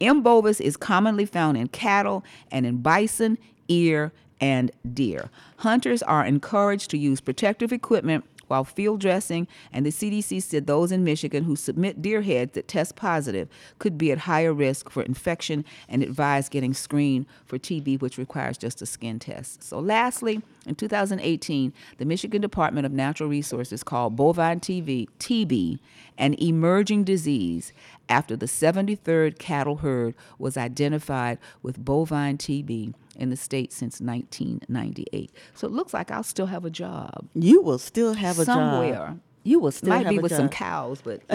[0.01, 0.22] M.
[0.22, 5.31] bovis is commonly found in cattle and in bison, ear, and deer.
[5.59, 10.91] Hunters are encouraged to use protective equipment while field dressing, and the CDC said those
[10.91, 15.03] in Michigan who submit deer heads that test positive could be at higher risk for
[15.03, 19.63] infection and advise getting screened for TB, which requires just a skin test.
[19.63, 25.79] So, lastly, in 2018, the Michigan Department of Natural Resources called bovine TB, TB
[26.19, 27.73] an emerging disease
[28.09, 35.33] after the 73rd cattle herd was identified with bovine TB in the state since 1998.
[35.54, 38.92] So it looks like I'll still have a job you will still have a somewhere.
[38.92, 38.96] job.
[39.07, 39.20] Somewhere.
[39.44, 41.22] You will still Might have be with some cows, but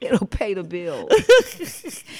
[0.00, 1.12] it'll pay the bills.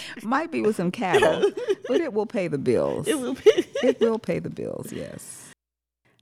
[0.23, 1.51] Might be with some cattle,
[1.89, 3.09] but it will pay the bills.
[3.09, 5.53] It will, it will pay the bills, yes.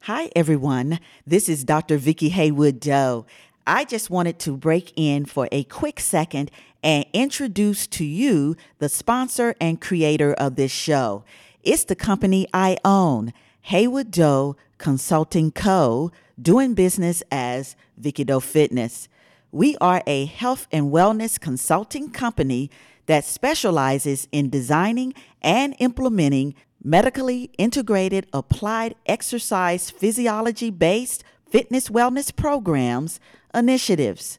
[0.03, 1.01] Hi, everyone.
[1.27, 1.97] This is Dr.
[1.97, 3.27] Vicki Haywood Doe.
[3.67, 6.53] I just wanted to break in for a quick second
[6.83, 11.25] and introduce to you the sponsor and creator of this show.
[11.63, 19.09] It's the company I own, Haywood Doe Consulting Co., doing business as Vicki Doe Fitness.
[19.53, 22.71] We are a health and wellness consulting company
[23.07, 25.13] that specializes in designing
[25.43, 33.21] and implementing medically integrated applied exercise physiology based fitness wellness programs,
[33.53, 34.39] initiatives,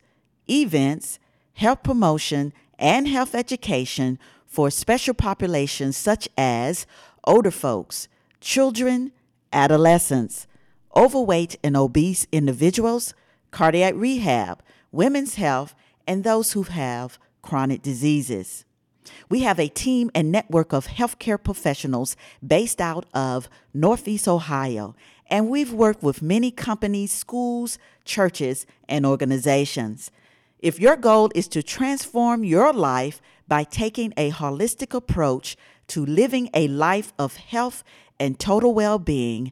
[0.49, 1.19] events,
[1.53, 6.85] health promotion, and health education for special populations such as
[7.23, 8.07] older folks,
[8.39, 9.11] children,
[9.53, 10.47] adolescents,
[10.95, 13.13] overweight and obese individuals,
[13.51, 14.61] cardiac rehab,
[14.91, 15.75] women's health,
[16.07, 18.65] and those who have chronic diseases.
[19.29, 24.95] We have a team and network of healthcare professionals based out of Northeast Ohio,
[25.29, 30.11] and we've worked with many companies, schools, churches, and organizations.
[30.61, 36.51] If your goal is to transform your life by taking a holistic approach to living
[36.53, 37.83] a life of health
[38.19, 39.51] and total well being,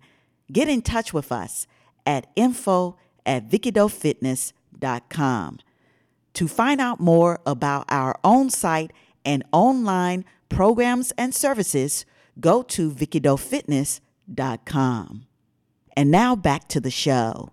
[0.52, 1.66] get in touch with us
[2.06, 2.96] at info
[3.26, 5.60] at vickidoefitness.com.
[6.34, 8.92] To find out more about our own site
[9.26, 12.06] and online programs and services,
[12.40, 15.26] go to vickidoefitness.com.
[15.98, 17.50] And now back to the show.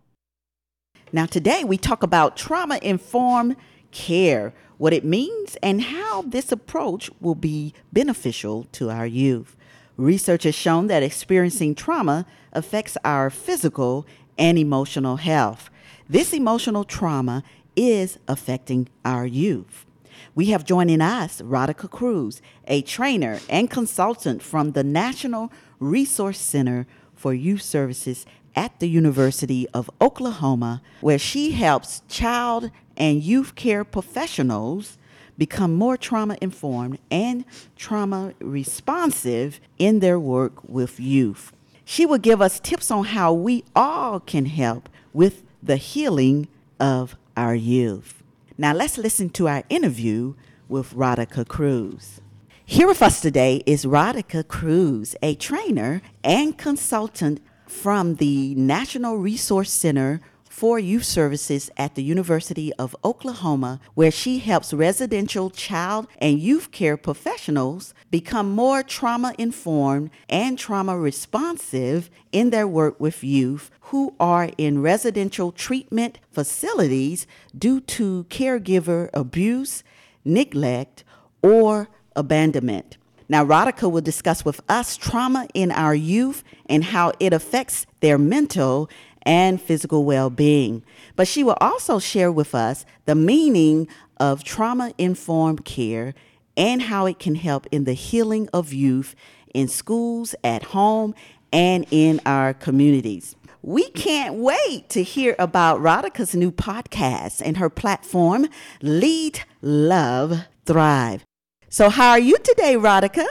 [1.16, 3.56] Now, today we talk about trauma informed
[3.90, 9.56] care, what it means, and how this approach will be beneficial to our youth.
[9.96, 15.70] Research has shown that experiencing trauma affects our physical and emotional health.
[16.06, 17.42] This emotional trauma
[17.74, 19.86] is affecting our youth.
[20.34, 25.50] We have joining us Radhika Cruz, a trainer and consultant from the National
[25.80, 28.26] Resource Center for Youth Services
[28.56, 34.98] at the University of Oklahoma, where she helps child and youth care professionals
[35.38, 37.44] become more trauma informed and
[37.76, 41.52] trauma responsive in their work with youth.
[41.84, 46.48] She will give us tips on how we all can help with the healing
[46.80, 48.22] of our youth.
[48.58, 50.34] Now let's listen to our interview
[50.68, 52.20] with Radhika Cruz.
[52.64, 59.70] Here with us today is Radhika Cruz, a trainer and consultant from the National Resource
[59.72, 60.20] Center
[60.56, 66.70] for Youth Services at the University of Oklahoma, where she helps residential child and youth
[66.70, 74.14] care professionals become more trauma informed and trauma responsive in their work with youth who
[74.18, 77.26] are in residential treatment facilities
[77.56, 79.84] due to caregiver abuse,
[80.24, 81.04] neglect,
[81.42, 82.96] or abandonment.
[83.28, 88.18] Now, Radhika will discuss with us trauma in our youth and how it affects their
[88.18, 88.88] mental
[89.22, 90.82] and physical well being.
[91.16, 96.14] But she will also share with us the meaning of trauma informed care
[96.56, 99.14] and how it can help in the healing of youth
[99.52, 101.14] in schools, at home,
[101.52, 103.34] and in our communities.
[103.62, 108.48] We can't wait to hear about Radhika's new podcast and her platform,
[108.80, 111.24] Lead, Love, Thrive.
[111.68, 113.26] So, how are you today, Radhika?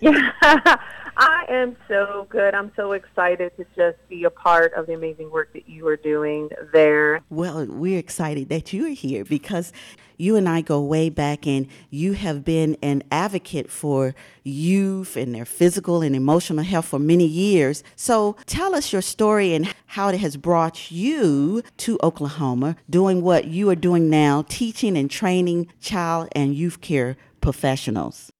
[0.00, 0.32] yeah,
[1.16, 2.52] I am so good.
[2.54, 5.96] I'm so excited to just be a part of the amazing work that you are
[5.96, 7.20] doing there.
[7.30, 9.72] Well, we're excited that you're here because
[10.16, 15.34] you and I go way back, and you have been an advocate for youth and
[15.34, 17.82] their physical and emotional health for many years.
[17.96, 23.46] So tell us your story and how it has brought you to Oklahoma doing what
[23.46, 28.30] you are doing now, teaching and training child and youth care professionals.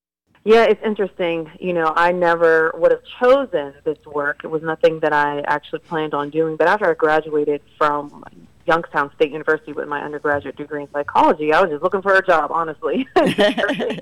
[0.44, 1.50] Yeah, it's interesting.
[1.60, 4.40] You know, I never would have chosen this work.
[4.44, 6.56] It was nothing that I actually planned on doing.
[6.56, 8.24] But after I graduated from
[8.66, 11.52] Youngstown State University with my undergraduate degree in psychology.
[11.52, 13.06] I was just looking for a job, honestly.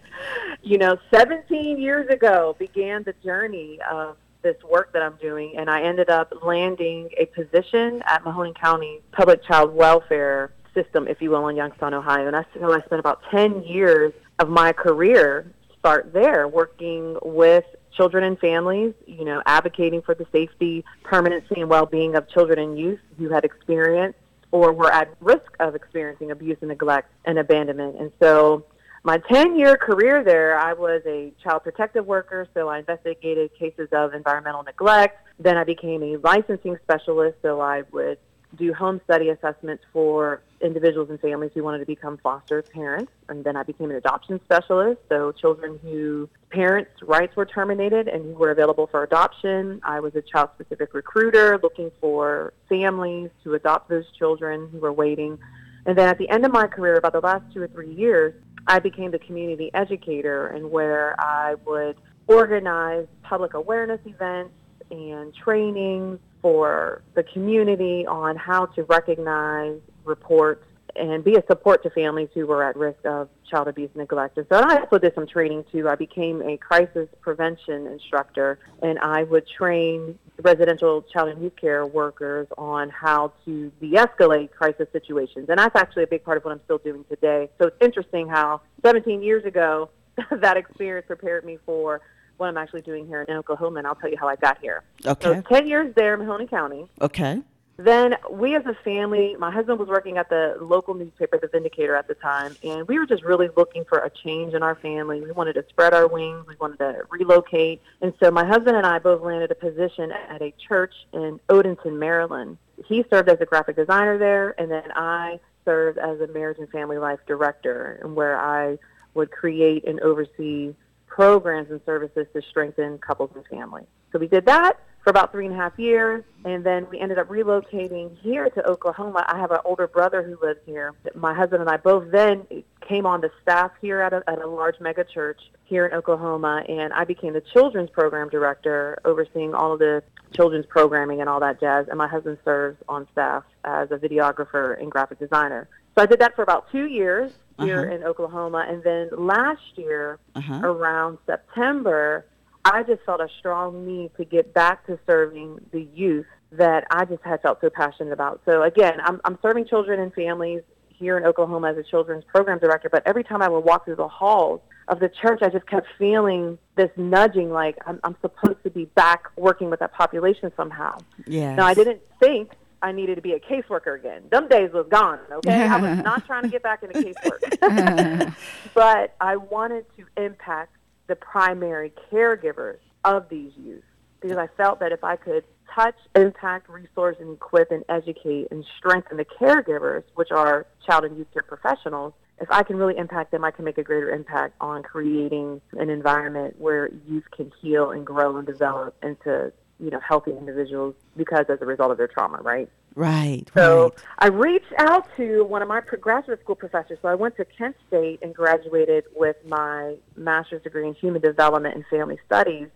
[0.62, 5.68] you know, 17 years ago began the journey of this work that I'm doing, and
[5.70, 11.30] I ended up landing a position at Mahoning County Public Child Welfare System, if you
[11.30, 12.26] will, in Youngstown, Ohio.
[12.26, 17.64] And I, so I spent about 10 years of my career start there working with
[17.96, 22.78] children and families, you know, advocating for the safety, permanency, and well-being of children and
[22.78, 24.18] youth who had experienced
[24.50, 27.96] or were at risk of experiencing abuse and neglect and abandonment.
[27.98, 28.64] And so
[29.02, 33.88] my 10 year career there, I was a child protective worker, so I investigated cases
[33.92, 35.26] of environmental neglect.
[35.38, 38.18] Then I became a licensing specialist, so I would
[38.56, 43.12] do home study assessments for individuals and families who wanted to become foster parents.
[43.28, 48.24] And then I became an adoption specialist, so children whose parents' rights were terminated and
[48.24, 49.80] who were available for adoption.
[49.82, 54.92] I was a child specific recruiter looking for families to adopt those children who were
[54.92, 55.38] waiting.
[55.86, 58.34] And then at the end of my career, about the last two or three years,
[58.66, 61.96] I became the community educator and where I would
[62.28, 64.54] organize public awareness events
[64.90, 70.64] and trainings for the community on how to recognize, report,
[70.96, 74.36] and be a support to families who were at risk of child abuse and neglect.
[74.36, 75.88] And so I also did some training too.
[75.88, 81.86] I became a crisis prevention instructor, and I would train residential child and youth care
[81.86, 85.48] workers on how to de-escalate crisis situations.
[85.48, 87.48] And that's actually a big part of what I'm still doing today.
[87.58, 89.90] So it's interesting how 17 years ago,
[90.30, 92.00] that experience prepared me for
[92.36, 94.82] what I'm actually doing here in Oklahoma, and I'll tell you how I got here.
[95.06, 95.34] Okay.
[95.34, 96.86] So 10 years there in Mahoning County.
[97.00, 97.40] Okay.
[97.78, 101.96] Then we as a family, my husband was working at the local newspaper, The Vindicator
[101.96, 105.20] at the time, and we were just really looking for a change in our family.
[105.20, 106.46] We wanted to spread our wings.
[106.46, 107.80] We wanted to relocate.
[108.02, 111.98] And so my husband and I both landed a position at a church in Odenton,
[111.98, 112.58] Maryland.
[112.86, 116.68] He served as a graphic designer there, and then I served as a marriage and
[116.70, 118.78] family life director, and where I
[119.14, 120.74] would create and oversee
[121.06, 123.86] programs and services to strengthen couples and families.
[124.12, 127.18] So we did that for about three and a half years, and then we ended
[127.18, 129.24] up relocating here to Oklahoma.
[129.26, 130.94] I have an older brother who lives here.
[131.14, 132.46] My husband and I both then
[132.86, 136.62] came on the staff here at a, at a large mega church here in Oklahoma,
[136.68, 141.40] and I became the children's program director, overseeing all of the children's programming and all
[141.40, 141.86] that jazz.
[141.88, 145.68] And my husband serves on staff as a videographer and graphic designer.
[145.96, 147.94] So I did that for about two years here uh-huh.
[147.94, 148.64] in Oklahoma.
[148.68, 150.60] And then last year, uh-huh.
[150.62, 152.24] around September,
[152.64, 157.04] I just felt a strong need to get back to serving the youth that I
[157.04, 158.40] just had felt so passionate about.
[158.44, 162.58] So again, I'm, I'm serving children and families here in Oklahoma as a children's program
[162.58, 165.66] director, but every time I would walk through the halls of the church, I just
[165.66, 170.52] kept feeling this nudging like I'm, I'm supposed to be back working with that population
[170.56, 170.98] somehow.
[171.26, 171.54] Yeah.
[171.54, 172.52] Now, I didn't think
[172.82, 174.24] I needed to be a caseworker again.
[174.30, 175.62] Them days was gone, okay?
[175.62, 178.34] I was not trying to get back into casework.
[178.74, 180.76] but I wanted to impact
[181.12, 183.84] the primary caregivers of these youth
[184.22, 185.44] because I felt that if I could
[185.74, 191.18] touch, impact, resource, and equip and educate and strengthen the caregivers, which are child and
[191.18, 194.54] youth care professionals, if I can really impact them, I can make a greater impact
[194.58, 200.00] on creating an environment where youth can heal and grow and develop into you know,
[200.00, 202.70] healthy individuals because as a result of their trauma, right?
[202.94, 203.44] Right.
[203.54, 203.92] So right.
[204.18, 206.98] I reached out to one of my graduate school professors.
[207.02, 211.74] So I went to Kent State and graduated with my master's degree in human development
[211.74, 212.68] and family studies.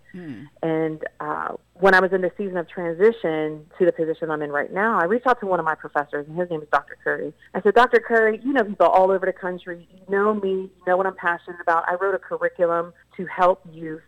[0.62, 4.51] And uh, when I was in the season of transition to the position I'm in
[4.51, 6.97] right now, I reached out to one of my professors, and his name is Dr.
[7.05, 7.35] Curry.
[7.55, 8.01] I said, Dr.
[8.01, 9.87] Curry, you know people all over the country.
[9.93, 10.51] You know me.
[10.51, 11.85] You know what I'm passionate about.
[11.89, 14.03] I wrote a curriculum to help youth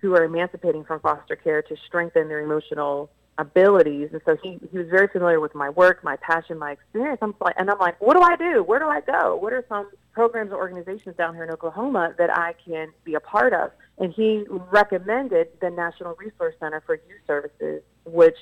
[0.00, 4.10] who are emancipating from foster care to strengthen their emotional abilities.
[4.12, 7.18] And so he, he was very familiar with my work, my passion, my experience.
[7.22, 8.62] I'm like, and I'm like, what do I do?
[8.62, 9.36] Where do I go?
[9.36, 13.20] What are some programs or organizations down here in Oklahoma that I can be a
[13.20, 13.70] part of?
[13.98, 18.36] And he recommended the National Resource Center for Youth Services, which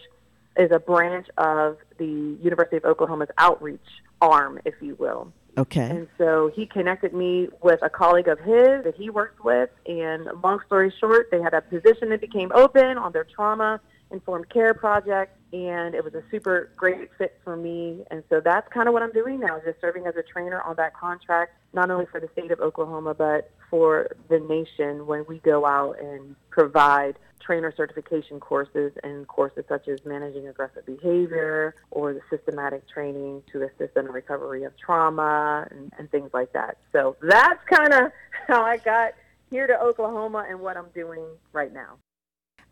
[0.57, 3.81] is a branch of the University of Oklahoma's outreach
[4.21, 5.33] arm, if you will.
[5.59, 5.89] Okay.
[5.89, 9.69] And so he connected me with a colleague of his that he worked with.
[9.87, 13.81] And long story short, they had a position that became open on their trauma
[14.13, 15.37] informed care project.
[15.53, 18.05] And it was a super great fit for me.
[18.11, 20.77] And so that's kind of what I'm doing now, just serving as a trainer on
[20.77, 25.39] that contract, not only for the state of Oklahoma, but for the nation when we
[25.39, 32.15] go out and provide trainer certification courses and courses such as managing aggressive behavior or
[32.15, 36.79] the systematic training to assist in the recovery of trauma and, and things like that.
[36.93, 38.13] So that's kind of
[38.47, 39.15] how I got
[39.51, 41.99] here to Oklahoma and what I'm doing right now.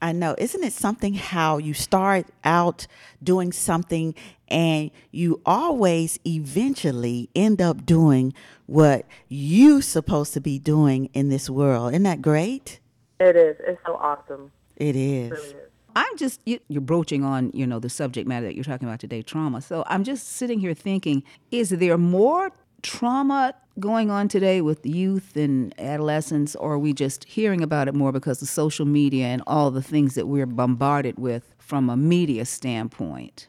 [0.03, 0.35] I know.
[0.39, 2.87] Isn't it something how you start out
[3.23, 4.15] doing something
[4.49, 8.33] and you always eventually end up doing
[8.67, 11.93] what you supposed to be doing in this world?
[11.93, 12.81] Isn't that great?
[13.19, 13.57] It is.
[13.61, 14.51] It's so awesome.
[14.77, 15.31] It It is.
[15.31, 15.55] really is.
[15.97, 19.01] I'm just you, you're broaching on you know the subject matter that you're talking about
[19.01, 19.61] today, trauma.
[19.61, 25.37] So I'm just sitting here thinking, is there more trauma going on today with youth
[25.37, 29.43] and adolescents, or are we just hearing about it more because of social media and
[29.47, 33.49] all the things that we're bombarded with from a media standpoint?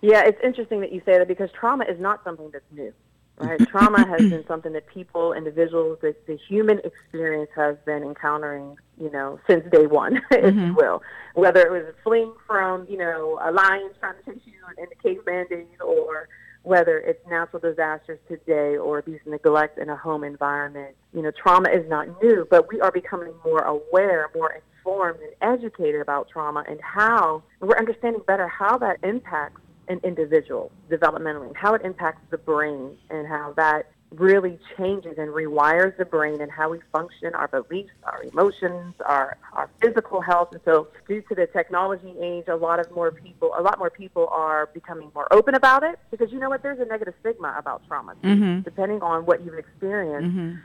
[0.00, 2.92] Yeah, it's interesting that you say that because trauma is not something that's new,
[3.36, 3.60] right?
[3.68, 9.10] trauma has been something that people, individuals, the, the human experience has been encountering, you
[9.10, 10.74] know, since day one, if you mm-hmm.
[10.74, 11.02] will.
[11.34, 14.96] Whether it was fleeing from, you know, a lion trying to chase you in the
[14.96, 16.28] caveman days, or
[16.62, 20.94] whether it's natural disasters today or abuse and neglect in a home environment.
[21.14, 25.32] You know, trauma is not new, but we are becoming more aware, more informed and
[25.58, 31.74] educated about trauma and how we're understanding better how that impacts an individual developmentally, how
[31.74, 36.70] it impacts the brain, and how that really changes and rewires the brain and how
[36.70, 40.48] we function, our beliefs, our emotions, our our physical health.
[40.52, 43.90] And so, due to the technology age, a lot of more people, a lot more
[43.90, 46.62] people are becoming more open about it because you know what?
[46.62, 48.60] There's a negative stigma about trauma, mm-hmm.
[48.60, 50.36] depending on what you've experienced.
[50.36, 50.56] Mm-hmm.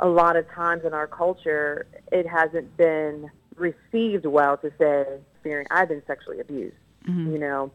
[0.00, 5.68] A lot of times in our culture, it hasn't been received well to say, "Experience,
[5.70, 6.76] I've been sexually abused."
[7.06, 7.32] Mm-hmm.
[7.32, 7.70] You know,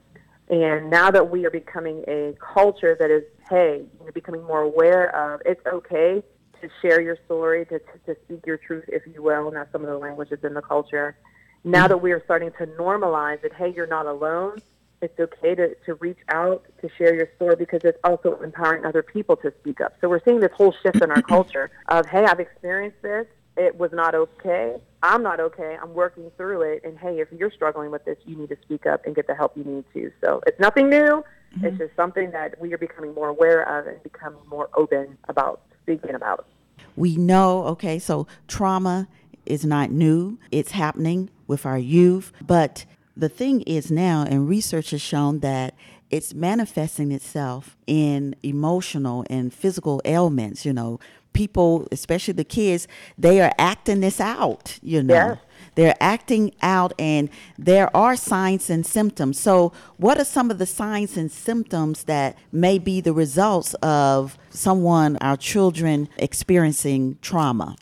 [0.50, 4.62] and now that we are becoming a culture that is, hey, you know, becoming more
[4.62, 6.24] aware of it's okay
[6.62, 9.72] to share your story, to, to, to speak your truth, if you will, and that's
[9.72, 11.16] some of the language that's in the culture.
[11.64, 14.58] Now that we are starting to normalize it, hey, you're not alone.
[15.02, 19.04] It's okay to, to reach out, to share your story because it's also empowering other
[19.04, 19.94] people to speak up.
[20.02, 23.28] So we're seeing this whole shift in our culture of, hey, I've experienced this.
[23.60, 24.78] It was not okay.
[25.04, 25.78] I'm not okay.
[25.82, 26.82] I'm working through it.
[26.86, 29.36] And hey, if you're struggling with this, you need to speak up and get the
[29.36, 30.12] help you need to.
[30.24, 31.24] So it's nothing new.
[31.52, 31.78] It's mm-hmm.
[31.78, 36.16] just something that we are becoming more aware of and becoming more open about speaking
[36.16, 36.46] about.
[36.96, 39.10] We know, okay, so trauma
[39.46, 42.32] is not new, it's happening with our youth.
[42.46, 42.86] But
[43.18, 45.76] the thing is now, and research has shown that
[46.10, 51.00] it's manifesting itself in emotional and physical ailments, you know.
[51.34, 55.14] People, especially the kids, they are acting this out, you know.
[55.14, 55.38] Yes.
[55.76, 59.40] They're acting out, and there are signs and symptoms.
[59.40, 64.38] So, what are some of the signs and symptoms that may be the results of
[64.50, 67.76] someone, our children, experiencing trauma?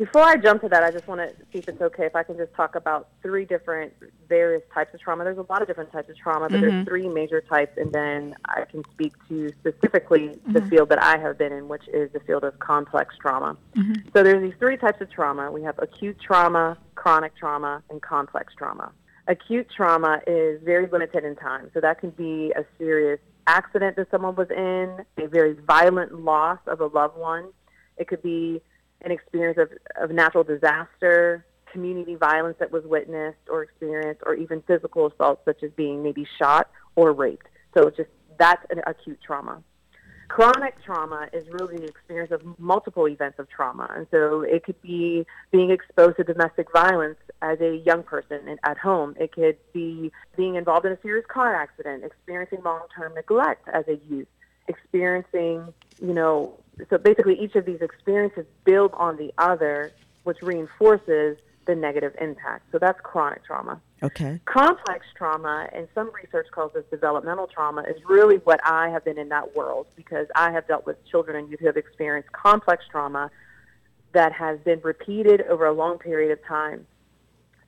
[0.00, 2.22] Before I jump to that, I just want to see if it's okay if I
[2.22, 3.92] can just talk about three different
[4.30, 5.24] various types of trauma.
[5.24, 6.88] There's a lot of different types of trauma, but there's mm-hmm.
[6.88, 10.68] three major types, and then I can speak to specifically the mm-hmm.
[10.70, 13.58] field that I have been in, which is the field of complex trauma.
[13.76, 14.08] Mm-hmm.
[14.14, 15.52] So there's these three types of trauma.
[15.52, 18.92] We have acute trauma, chronic trauma, and complex trauma.
[19.28, 24.10] Acute trauma is very limited in time, so that can be a serious accident that
[24.10, 27.50] someone was in, a very violent loss of a loved one.
[27.98, 28.62] It could be
[29.02, 29.70] an experience of,
[30.02, 35.62] of natural disaster, community violence that was witnessed or experienced, or even physical assault, such
[35.62, 37.46] as being maybe shot or raped.
[37.76, 39.62] So it's just that's an acute trauma.
[40.28, 43.90] Chronic trauma is really the experience of multiple events of trauma.
[43.94, 48.78] And so it could be being exposed to domestic violence as a young person at
[48.78, 49.16] home.
[49.18, 53.98] It could be being involved in a serious car accident, experiencing long-term neglect as a
[54.08, 54.28] youth,
[54.68, 56.56] experiencing, you know,
[56.88, 59.92] so basically each of these experiences build on the other,
[60.24, 62.64] which reinforces the negative impact.
[62.72, 63.80] So that's chronic trauma.
[64.02, 64.40] Okay.
[64.46, 69.18] Complex trauma, and some research calls this developmental trauma, is really what I have been
[69.18, 72.84] in that world because I have dealt with children and youth who have experienced complex
[72.90, 73.30] trauma
[74.12, 76.86] that has been repeated over a long period of time.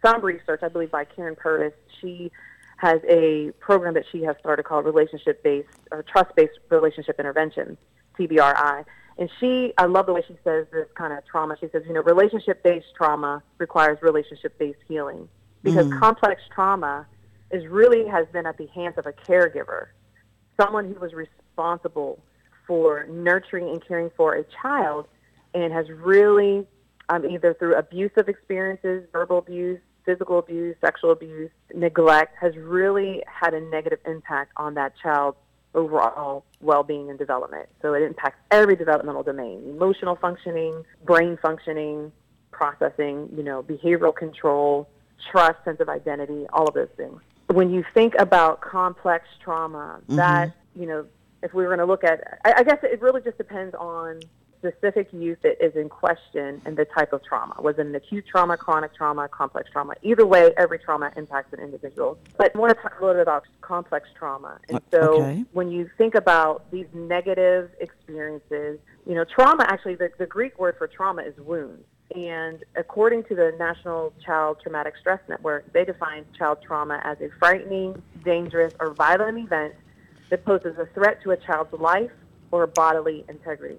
[0.04, 2.32] Some research, I believe by Karyn Purvis, she
[2.78, 7.76] has a program that she has started called relationship based or trust based relationship intervention,
[8.18, 8.84] TBRI.
[9.18, 11.56] And she, I love the way she says this kind of trauma.
[11.60, 15.28] She says, you know, relationship based trauma requires relationship based healing
[15.62, 15.98] because mm.
[16.00, 17.06] complex trauma
[17.50, 19.88] is really has been at the hands of a caregiver,
[20.58, 22.18] someone who was responsible
[22.66, 25.06] for nurturing and caring for a child
[25.54, 26.66] and has really
[27.08, 33.54] um, either through abusive experiences, verbal abuse, physical abuse, sexual abuse, neglect, has really had
[33.54, 35.36] a negative impact on that child's
[35.74, 37.68] overall well-being and development.
[37.80, 42.12] So it impacts every developmental domain, emotional functioning, brain functioning,
[42.50, 44.88] processing, you know, behavioral control,
[45.30, 47.20] trust, sense of identity, all of those things.
[47.46, 50.16] When you think about complex trauma, mm-hmm.
[50.16, 51.06] that, you know,
[51.42, 54.20] if we were going to look at, I, I guess it really just depends on
[54.62, 57.54] specific youth that is in question and the type of trauma.
[57.60, 59.94] Was it an acute trauma, chronic trauma, complex trauma?
[60.02, 62.18] Either way, every trauma impacts an individual.
[62.38, 64.58] But I want to talk a little bit about complex trauma.
[64.68, 65.44] And uh, so okay.
[65.52, 70.76] when you think about these negative experiences, you know, trauma actually, the, the Greek word
[70.78, 71.84] for trauma is wounds.
[72.14, 77.30] And according to the National Child Traumatic Stress Network, they define child trauma as a
[77.38, 79.74] frightening, dangerous, or violent event
[80.28, 82.10] that poses a threat to a child's life
[82.50, 83.78] or bodily integrity.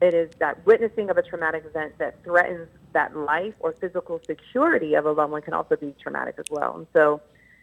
[0.00, 4.94] It is that witnessing of a traumatic event that threatens that life or physical security
[4.94, 6.76] of a loved one can also be traumatic as well.
[6.76, 7.20] And so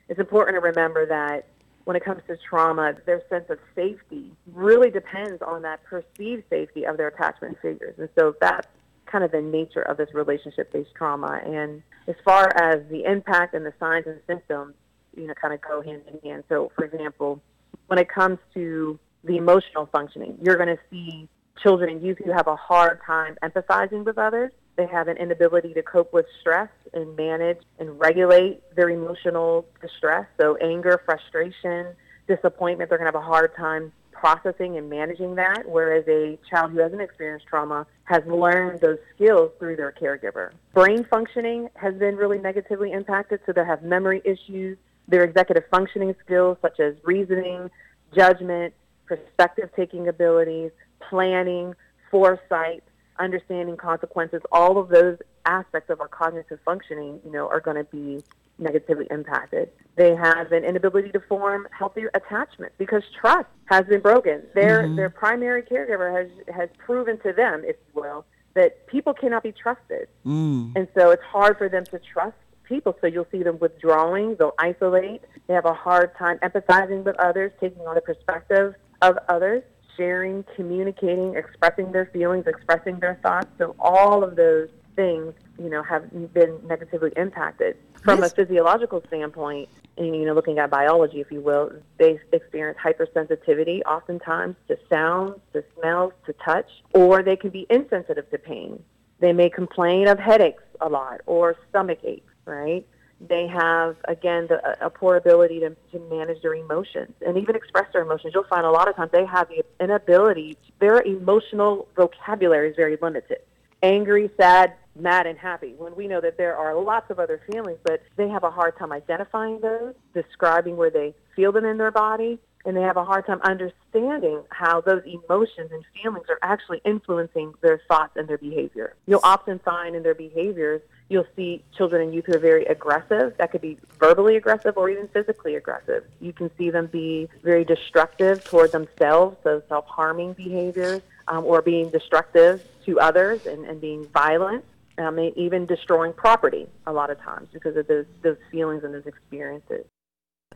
[0.10, 1.48] it's important to remember that
[1.86, 6.84] when it comes to trauma, their sense of safety really depends on that perceived safety
[6.84, 7.96] of their attachment figures.
[7.98, 8.68] And so that's
[9.06, 11.40] kind of the nature of this relationship based trauma.
[11.46, 14.74] And as far as the impact and the signs and symptoms,
[15.16, 16.44] you know, kind of go hand in hand.
[16.50, 17.42] So, for example,
[17.88, 21.30] when it comes to the emotional functioning, you're going to see
[21.62, 24.51] children and youth who have a hard time empathizing with others.
[24.76, 30.26] They have an inability to cope with stress and manage and regulate their emotional distress.
[30.39, 31.95] So, anger, frustration,
[32.28, 36.72] disappointment, they're going to have a hard time processing and managing that, whereas a child
[36.72, 40.51] who hasn't experienced trauma has learned those skills through their caregiver.
[40.74, 44.78] Brain functioning has been really negatively impacted, so they have memory issues.
[45.08, 47.70] Their executive functioning skills, such as reasoning,
[48.16, 48.74] judgment,
[49.06, 51.76] perspective taking abilities, planning,
[52.12, 52.84] foresight,
[53.20, 57.84] understanding consequences, all of those aspects of our cognitive functioning, you know, are going to
[57.86, 58.24] be
[58.58, 59.70] negatively impacted.
[59.96, 64.43] They have an inability to form healthy attachments because trust has been broken.
[64.54, 64.96] Their mm-hmm.
[64.96, 69.52] their primary caregiver has has proven to them, if you will, that people cannot be
[69.52, 70.72] trusted, mm.
[70.76, 72.98] and so it's hard for them to trust people.
[73.02, 74.36] So you'll see them withdrawing.
[74.36, 75.22] They'll isolate.
[75.48, 79.64] They have a hard time empathizing with others, taking on the perspective of others,
[79.98, 83.48] sharing, communicating, expressing their feelings, expressing their thoughts.
[83.58, 87.78] So all of those things, you know, have been negatively impacted.
[88.04, 89.68] From a physiological standpoint,
[89.98, 95.39] and, you know, looking at biology, if you will, they experience hypersensitivity oftentimes to sounds,
[95.54, 98.84] to smells, to touch, or they can be insensitive to pain.
[99.20, 102.86] They may complain of headaches a lot or stomach aches, right?
[103.22, 107.91] They have, again, the, a poor ability to, to manage their emotions and even express
[107.93, 108.34] their emotions.
[108.34, 112.97] You'll find a lot of times they have the inability, their emotional vocabulary is very
[113.01, 113.39] limited
[113.86, 117.78] angry, sad, mad, and happy when we know that there are lots of other feelings,
[117.84, 121.91] but they have a hard time identifying those, describing where they feel them in their
[121.91, 126.82] body, and they have a hard time understanding how those emotions and feelings are actually
[126.84, 128.95] influencing their thoughts and their behavior.
[129.05, 133.36] You'll often find in their behaviors, you'll see children and youth who are very aggressive.
[133.38, 136.06] That could be verbally aggressive or even physically aggressive.
[136.20, 141.62] You can see them be very destructive toward themselves, so self harming behaviors, um, or
[141.62, 144.64] being destructive to others and, and being violent,
[144.97, 149.06] um, even destroying property a lot of times because of those, those feelings and those
[149.06, 149.86] experiences.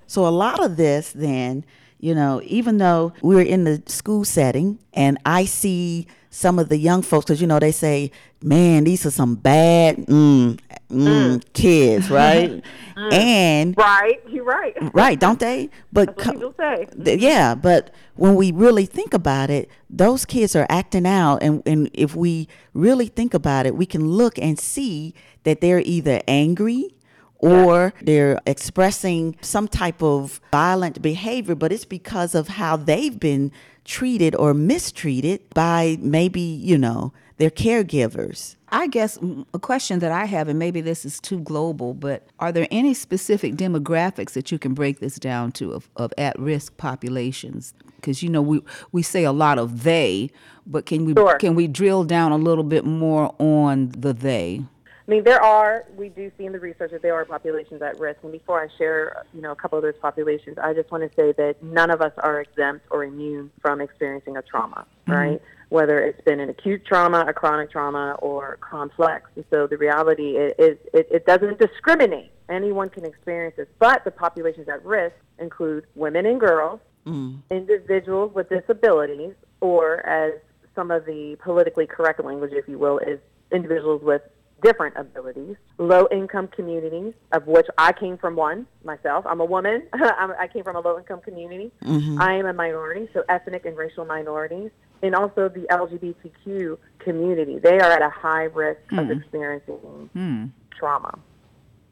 [0.08, 1.66] So, a lot of this, then,
[2.00, 6.78] you know, even though we're in the school setting and I see some of the
[6.78, 8.12] young folks, because you know they say,
[8.44, 10.60] "Man, these are some bad mm,
[10.90, 12.64] mm, kids," right?
[13.12, 14.76] And Right, you're right.
[14.94, 15.70] right, don't they?
[15.92, 16.86] But people say.
[17.04, 21.64] th- yeah, but when we really think about it, those kids are acting out, and,
[21.66, 25.14] and if we really think about it, we can look and see
[25.44, 26.94] that they're either angry
[27.40, 33.52] or they're expressing some type of violent behavior, but it's because of how they've been
[33.86, 38.56] treated or mistreated by maybe, you know, their caregivers.
[38.72, 39.18] I guess
[39.54, 42.94] a question that I have, and maybe this is too global, but are there any
[42.94, 47.74] specific demographics that you can break this down to of, of at risk populations?
[47.96, 48.62] Because you know we
[48.92, 50.30] we say a lot of they,
[50.68, 51.38] but can we Sure.
[51.38, 54.62] can we drill down a little bit more on the they?
[55.10, 58.00] I mean, there are, we do see in the research that there are populations at
[58.00, 58.20] risk.
[58.22, 61.10] And before I share, you know, a couple of those populations, I just want to
[61.20, 65.12] say that none of us are exempt or immune from experiencing a trauma, mm-hmm.
[65.12, 65.42] right?
[65.70, 69.32] Whether it's been an acute trauma, a chronic trauma, or complex.
[69.36, 72.32] And so the reality is, it, it doesn't discriminate.
[72.48, 73.68] Anyone can experience this.
[73.80, 77.36] But the populations at risk include women and girls, mm.
[77.50, 80.34] individuals with disabilities, or as
[80.76, 83.20] some of the politically correct language, if you will, is
[83.52, 84.22] individuals with
[84.62, 89.26] different abilities, low income communities, of which I came from one myself.
[89.28, 89.88] I'm a woman.
[89.94, 91.72] I'm, I came from a low income community.
[91.84, 92.22] Mm-hmm.
[92.22, 97.60] I am a minority, so ethnic and racial minorities, and also the LGBTQ community.
[97.60, 99.20] They are at a high risk of mm-hmm.
[99.20, 100.46] experiencing hmm.
[100.78, 101.18] trauma.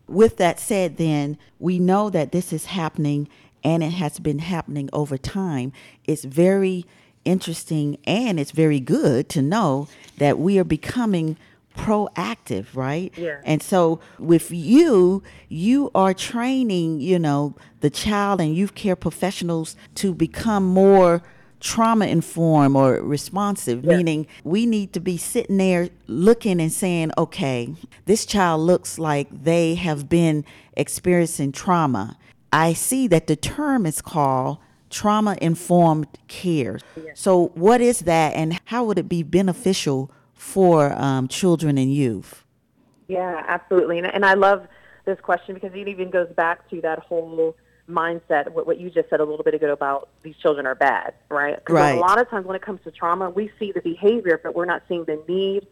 [0.07, 3.28] with that said, then we know that this is happening
[3.63, 5.74] and it has been happening over time.
[6.05, 6.86] It's very
[7.26, 9.88] interesting and it's very good to know
[10.18, 11.38] that we are becoming
[11.78, 13.14] proactive, right?
[13.16, 13.40] Yeah.
[13.46, 19.76] And so with you, you are training, you know, the child and youth care professionals
[19.96, 21.24] to become more
[21.60, 27.74] trauma informed or responsive, meaning we need to be sitting there looking and saying, okay,
[28.06, 32.18] this child looks like they have been experiencing trauma.
[32.52, 34.60] I see that the term is called
[34.90, 36.80] trauma informed care.
[37.16, 42.46] So, what is that and how would it be beneficial for um, children and youth?
[43.08, 43.98] Yeah, absolutely.
[43.98, 44.68] And, and I love
[45.06, 47.56] this question because it even goes back to that whole
[47.90, 51.14] mindset, what, what you just said a little bit ago about these children are bad,
[51.30, 51.60] right?
[51.70, 51.92] Right.
[51.92, 54.66] A lot of times when it comes to trauma, we see the behavior, but we're
[54.66, 55.68] not seeing the need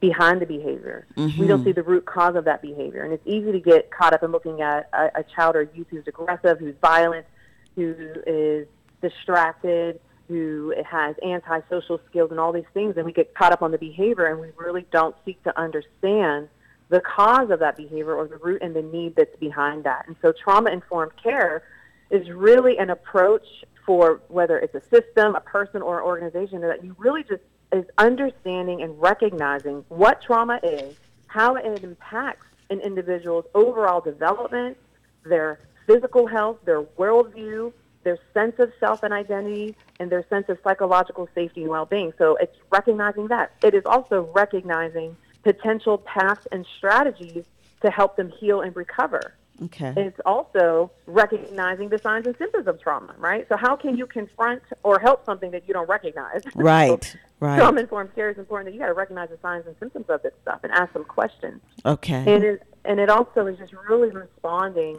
[0.00, 1.06] behind the behavior.
[1.16, 3.02] We don't see the root cause of that behavior.
[3.02, 5.88] And it's easy to get caught up in looking at a, a child or youth
[5.90, 7.26] who's aggressive, who's violent,
[7.74, 7.94] who
[8.26, 8.68] is
[9.02, 13.70] distracted, who has antisocial skills and all these things, and we get caught up on
[13.70, 16.48] the behavior and we really don't seek to understand
[16.88, 20.06] the cause of that behavior or the root and the need that's behind that.
[20.06, 21.62] And so trauma informed care
[22.10, 23.46] is really an approach
[23.84, 27.84] for whether it's a system, a person, or an organization that you really just is
[27.98, 30.96] understanding and recognizing what trauma is,
[31.26, 34.76] how it impacts an individual's overall development,
[35.24, 37.72] their physical health, their worldview,
[38.06, 42.12] their sense of self and identity, and their sense of psychological safety and well-being.
[42.16, 43.50] So it's recognizing that.
[43.64, 47.44] It is also recognizing potential paths and strategies
[47.82, 49.34] to help them heal and recover.
[49.64, 49.92] Okay.
[49.96, 53.44] It's also recognizing the signs and symptoms of trauma, right?
[53.48, 56.42] So how can you confront or help something that you don't recognize?
[56.54, 57.16] Right.
[57.40, 57.58] Right.
[57.58, 60.22] Trauma informed care is important that you got to recognize the signs and symptoms of
[60.22, 61.60] this stuff and ask some questions.
[61.84, 62.34] Okay.
[62.34, 64.96] And it, and it also is just really responding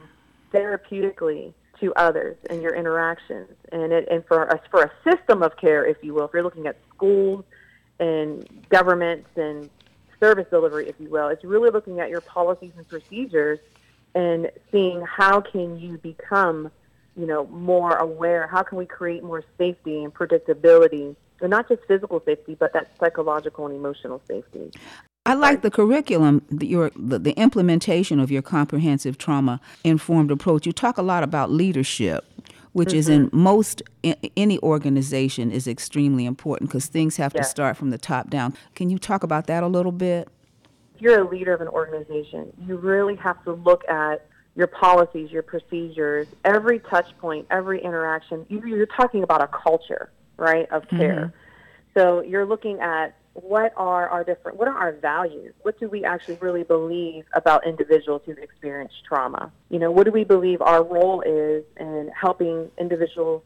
[0.53, 3.49] therapeutically to others and your interactions.
[3.71, 6.43] And it and for us for a system of care, if you will, if you're
[6.43, 7.45] looking at schools
[7.99, 9.69] and governments and
[10.19, 13.59] service delivery, if you will, it's really looking at your policies and procedures
[14.15, 16.71] and seeing how can you become,
[17.15, 18.47] you know, more aware.
[18.47, 22.89] How can we create more safety and predictability, and not just physical safety, but that
[22.99, 24.71] psychological and emotional safety.
[25.27, 30.65] I like the curriculum, the, your the, the implementation of your comprehensive trauma informed approach.
[30.65, 32.25] You talk a lot about leadership,
[32.71, 33.37] which is in mm-hmm.
[33.37, 38.29] most in, any organization is extremely important because things have to start from the top
[38.29, 38.55] down.
[38.75, 40.29] Can you talk about that a little bit?
[40.97, 44.25] if you're a leader of an organization, you really have to look at
[44.55, 48.47] your policies, your procedures, every touch point, every interaction.
[48.49, 51.25] You- You're talking about a culture, right, of care.
[51.25, 51.99] Mm-hmm.
[51.99, 55.53] So you're looking at what are our different, what are our values?
[55.61, 59.51] What do we actually really believe about individuals who've experienced trauma?
[59.69, 63.43] You know, what do we believe our role is in helping individuals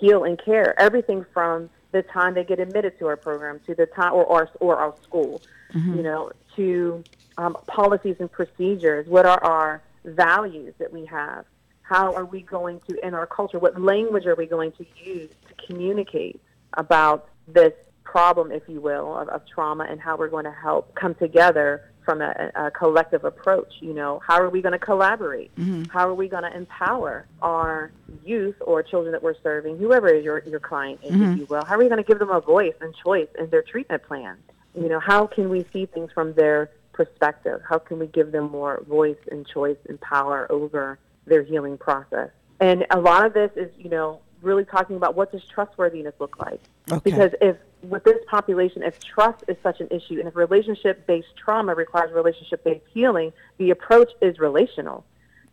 [0.00, 0.78] heal and care?
[0.80, 4.50] Everything from the time they get admitted to our program to the time, or our,
[4.60, 5.42] or our school,
[5.74, 7.04] you know, to
[7.36, 9.06] um, policies and procedures.
[9.06, 11.44] What are our values that we have?
[11.82, 15.30] How are we going to, in our culture, what language are we going to use
[15.48, 16.40] to communicate
[16.74, 17.74] about this
[18.04, 21.82] problem, if you will, of, of trauma and how we're going to help come together
[22.04, 23.72] from a, a collective approach.
[23.80, 25.54] You know, how are we going to collaborate?
[25.56, 25.84] Mm-hmm.
[25.84, 27.90] How are we going to empower our
[28.24, 31.38] youth or children that we're serving, whoever your, your client is, if mm-hmm.
[31.38, 31.64] you will?
[31.64, 34.36] How are we going to give them a voice and choice in their treatment plan?
[34.74, 37.62] You know, how can we see things from their perspective?
[37.68, 42.30] How can we give them more voice and choice and power over their healing process?
[42.60, 46.38] And a lot of this is, you know, really talking about what does trustworthiness look
[46.38, 46.60] like?
[46.90, 47.00] Okay.
[47.04, 51.74] Because if with this population, if trust is such an issue, and if relationship-based trauma
[51.74, 55.04] requires relationship-based healing, the approach is relational.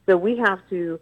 [0.05, 0.99] So we have to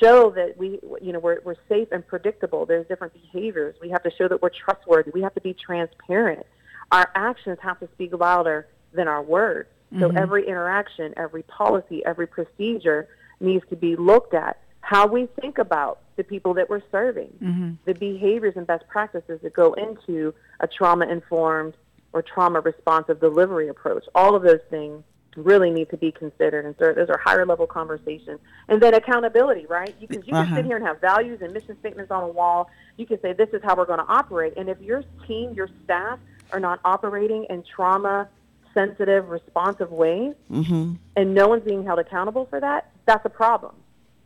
[0.00, 2.66] show that we, you know, we're, we're safe and predictable.
[2.66, 3.76] There's different behaviors.
[3.80, 5.10] We have to show that we're trustworthy.
[5.12, 6.46] We have to be transparent.
[6.92, 9.68] Our actions have to speak louder than our words.
[9.98, 10.18] So mm-hmm.
[10.18, 13.08] every interaction, every policy, every procedure
[13.40, 14.58] needs to be looked at.
[14.80, 17.72] How we think about the people that we're serving, mm-hmm.
[17.84, 21.74] the behaviors and best practices that go into a trauma-informed
[22.12, 24.04] or trauma-responsive delivery approach.
[24.14, 25.04] All of those things
[25.36, 28.40] really need to be considered, and so those are higher-level conversations.
[28.68, 29.94] And then accountability, right?
[30.00, 30.62] You can you can sit uh-huh.
[30.62, 32.70] here and have values and mission statements on a wall.
[32.96, 35.68] You can say this is how we're going to operate, and if your team, your
[35.84, 36.18] staff,
[36.52, 38.28] are not operating in trauma
[38.72, 40.94] sensitive, responsive ways, mm-hmm.
[41.16, 43.74] and no one's being held accountable for that, that's a problem.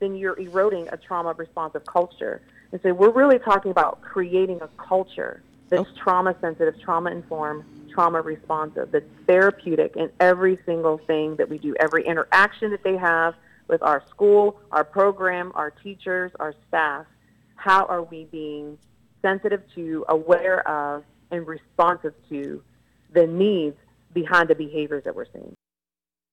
[0.01, 2.43] Then you're eroding a trauma responsive culture.
[2.73, 8.21] And so we're really talking about creating a culture that's trauma sensitive, trauma informed, trauma
[8.21, 13.35] responsive, that's therapeutic in every single thing that we do, every interaction that they have
[13.69, 17.07] with our school, our program, our teachers, our staff.
[17.55, 18.79] How are we being
[19.23, 22.63] sensitive to, aware of, and responsive to
[23.13, 23.77] the needs
[24.13, 25.55] behind the behaviors that we're seeing?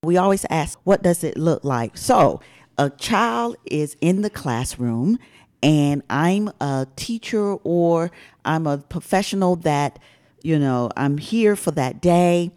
[0.03, 1.97] We always ask, what does it look like?
[1.97, 2.39] So,
[2.78, 5.17] a child is in the classroom,
[5.63, 8.11] and I'm a teacher or
[8.45, 9.99] I'm a professional that,
[10.43, 12.51] you know, I'm here for that day.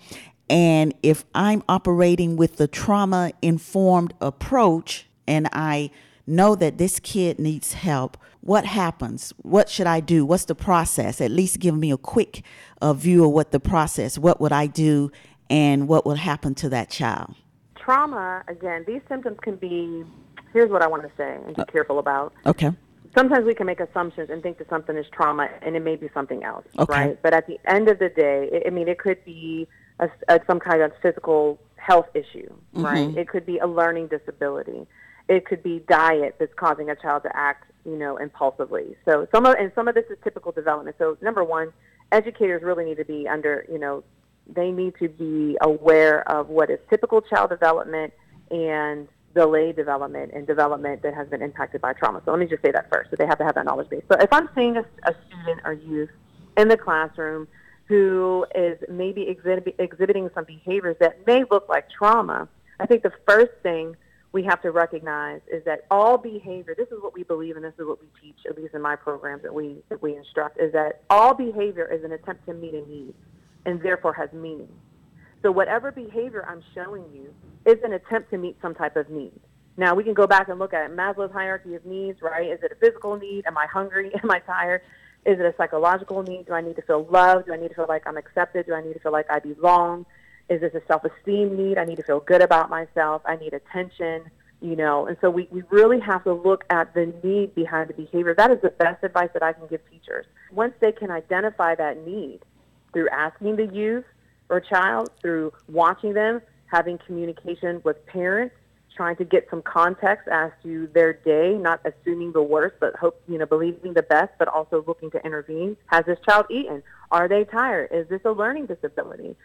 [0.50, 5.90] And if I'm operating with the trauma informed approach and I
[6.26, 9.32] know that this kid needs help, what happens?
[9.38, 10.26] What should I do?
[10.26, 11.20] What's the process?
[11.20, 12.42] At least give me a quick
[12.82, 15.12] uh, view of what the process, what would I do,
[15.48, 17.34] and what would happen to that child.
[17.84, 20.04] Trauma, again, these symptoms can be,
[20.52, 22.32] here's what I want to say and be uh, careful about.
[22.46, 22.70] Okay.
[23.16, 26.08] Sometimes we can make assumptions and think that something is trauma and it may be
[26.14, 26.92] something else, Okay.
[26.92, 27.22] right?
[27.22, 29.66] But at the end of the day, I- I mean, it could be
[29.98, 32.84] a, a, some kind of physical health issue, mm-hmm.
[32.84, 33.16] right?
[33.16, 34.86] It could be a learning disability.
[35.28, 38.96] It could be diet that's causing a child to act, you know, impulsively.
[39.04, 40.96] So some of and some of this is typical development.
[40.98, 41.72] So number one,
[42.12, 44.02] educators really need to be under, you know,
[44.54, 48.12] they need to be aware of what is typical child development
[48.50, 52.20] and delayed development and development that has been impacted by trauma.
[52.24, 53.10] So let me just say that first.
[53.10, 54.02] So they have to have that knowledge base.
[54.10, 56.10] So if I'm seeing a, a student or youth
[56.56, 57.46] in the classroom
[57.86, 62.48] who is maybe exhibit, exhibiting some behaviors that may look like trauma,
[62.78, 63.96] I think the first thing
[64.32, 67.74] we have to recognize is that all behavior, this is what we believe and this
[67.78, 70.72] is what we teach, at least in my programs that we, that we instruct, is
[70.72, 73.14] that all behavior is an attempt to meet a need
[73.66, 74.68] and therefore has meaning.
[75.42, 77.34] So whatever behavior I'm showing you
[77.64, 79.40] is an attempt to meet some type of need.
[79.76, 82.50] Now we can go back and look at Maslow's hierarchy of needs, right?
[82.50, 83.46] Is it a physical need?
[83.46, 84.10] Am I hungry?
[84.22, 84.82] Am I tired?
[85.24, 86.46] Is it a psychological need?
[86.46, 87.46] Do I need to feel loved?
[87.46, 88.66] Do I need to feel like I'm accepted?
[88.66, 90.06] Do I need to feel like I belong?
[90.48, 91.78] Is this a self-esteem need?
[91.78, 93.22] I need to feel good about myself.
[93.24, 94.24] I need attention,
[94.60, 95.06] you know.
[95.06, 98.34] And so we, we really have to look at the need behind the behavior.
[98.34, 100.26] That is the best advice that I can give teachers.
[100.50, 102.40] Once they can identify that need
[102.92, 104.04] through asking the youth
[104.48, 108.54] or child, through watching them, having communication with parents,
[108.94, 113.20] trying to get some context as to their day, not assuming the worst, but hope,
[113.28, 115.76] you know, believing the best, but also looking to intervene.
[115.86, 116.82] Has this child eaten?
[117.10, 117.90] Are they tired?
[117.92, 119.36] Is this a learning disability?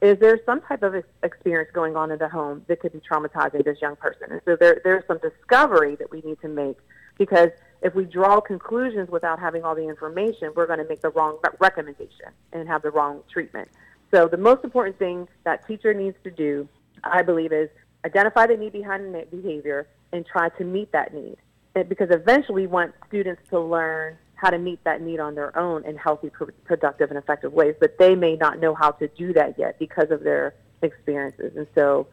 [0.00, 0.94] Is there some type of
[1.24, 4.30] experience going on in the home that could be traumatizing this young person?
[4.30, 6.78] And so there, there's some discovery that we need to make
[7.18, 7.50] because
[7.82, 11.38] if we draw conclusions without having all the information, we're going to make the wrong
[11.60, 13.68] recommendation and have the wrong treatment.
[14.12, 16.68] So the most important thing that teacher needs to do,
[17.04, 17.68] I believe, is
[18.04, 21.36] identify the need behind the behavior and try to meet that need.
[21.74, 25.84] Because eventually we want students to learn how to meet that need on their own
[25.84, 26.30] in healthy,
[26.64, 30.10] productive, and effective ways, but they may not know how to do that yet because
[30.10, 31.56] of their experiences.
[31.56, 32.06] And so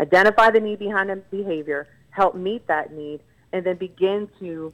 [0.00, 3.20] identify the need behind the behavior, help meet that need,
[3.52, 4.72] and then begin to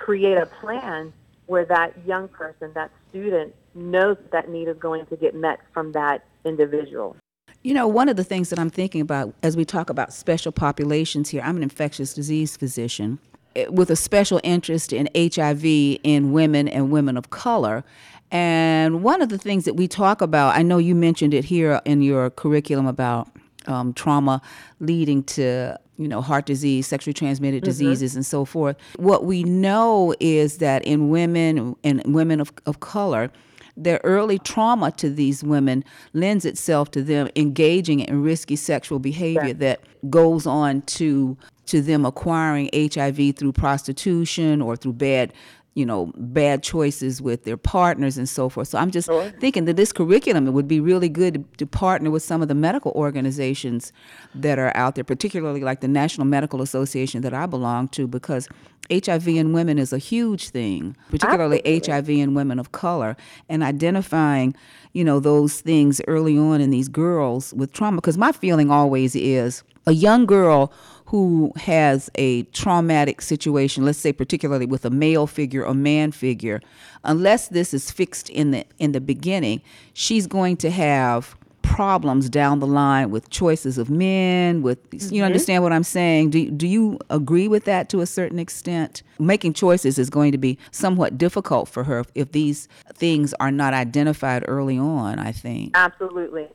[0.00, 1.12] create a plan
[1.46, 5.92] where that young person, that student, knows that need is going to get met from
[5.92, 7.16] that individual.
[7.62, 10.50] You know, one of the things that I'm thinking about as we talk about special
[10.50, 13.18] populations here, I'm an infectious disease physician
[13.54, 15.64] eh, with a special interest in HIV
[16.02, 17.84] in women and women of color.
[18.30, 21.80] And one of the things that we talk about, I know you mentioned it here
[21.84, 23.28] in your curriculum about
[23.66, 24.40] um, trauma
[24.78, 27.70] leading to you know heart disease sexually transmitted mm-hmm.
[27.70, 28.76] diseases and so forth.
[28.96, 33.30] What we know is that in women and women of, of color
[33.76, 39.54] their early trauma to these women lends itself to them engaging in risky sexual behavior
[39.54, 39.80] that
[40.10, 41.36] goes on to
[41.66, 45.32] to them acquiring HIV through prostitution or through bad
[45.74, 48.68] you know bad choices with their partners and so forth.
[48.68, 49.08] So i'm just
[49.38, 52.48] thinking that this curriculum it would be really good to, to partner with some of
[52.48, 53.92] the medical organizations
[54.34, 58.48] that are out there particularly like the national medical association that i belong to because
[58.90, 63.16] hiv in women is a huge thing particularly hiv in women of color
[63.48, 64.54] and identifying
[64.92, 67.96] you know those things early on in these girls with trauma.
[67.96, 70.72] Because my feeling always is a young girl
[71.06, 76.60] who has a traumatic situation, let's say particularly with a male figure or man figure,
[77.02, 79.60] unless this is fixed in the in the beginning,
[79.92, 85.24] she's going to have problems down the line with choices of men with you mm-hmm.
[85.24, 86.30] understand what i'm saying?
[86.30, 89.02] Do, do you agree with that to a certain extent?
[89.18, 93.50] Making choices is going to be somewhat difficult for her if, if these things are
[93.50, 95.72] not identified early on i think.
[95.74, 96.48] Absolutely.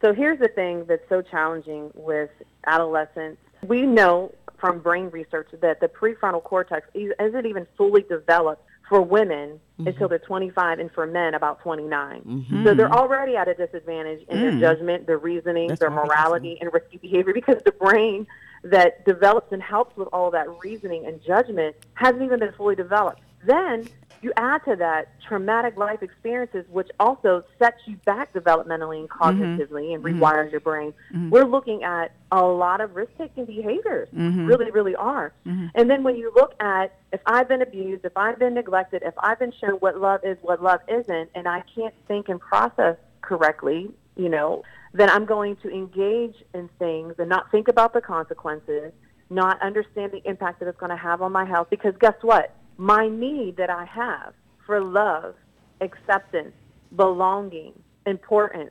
[0.00, 2.30] So here's the thing that's so challenging with
[2.66, 3.40] adolescents.
[3.66, 9.00] We know from brain research that the prefrontal cortex is- isn't even fully developed for
[9.00, 9.86] women mm-hmm.
[9.86, 12.22] until they're 25 and for men about 29.
[12.22, 12.64] Mm-hmm.
[12.64, 14.60] So they're already at a disadvantage in their mm.
[14.60, 18.26] judgment, their reasoning, That's their morality, and risky behavior because the brain
[18.64, 23.20] that develops and helps with all that reasoning and judgment hasn't even been fully developed.
[23.44, 23.86] Then
[24.22, 29.22] you add to that traumatic life experiences, which also sets you back developmentally and mm-hmm.
[29.22, 30.22] cognitively and mm-hmm.
[30.22, 30.92] rewires your brain.
[31.12, 31.30] Mm-hmm.
[31.30, 35.32] We're looking at a lot of risk taking behaviors, really, really are.
[35.74, 39.14] And then when you look at if I've been abused, if I've been neglected, if
[39.18, 42.96] I've been shown what love is, what love isn't, and I can't think and process
[43.20, 44.62] correctly, you know,
[44.92, 48.92] then I'm going to engage in things and not think about the consequences,
[49.28, 51.68] not understand the impact that it's going to have on my health.
[51.70, 52.54] Because guess what?
[52.80, 54.32] My need that I have
[54.64, 55.34] for love,
[55.82, 56.54] acceptance,
[56.96, 57.74] belonging,
[58.06, 58.70] importance,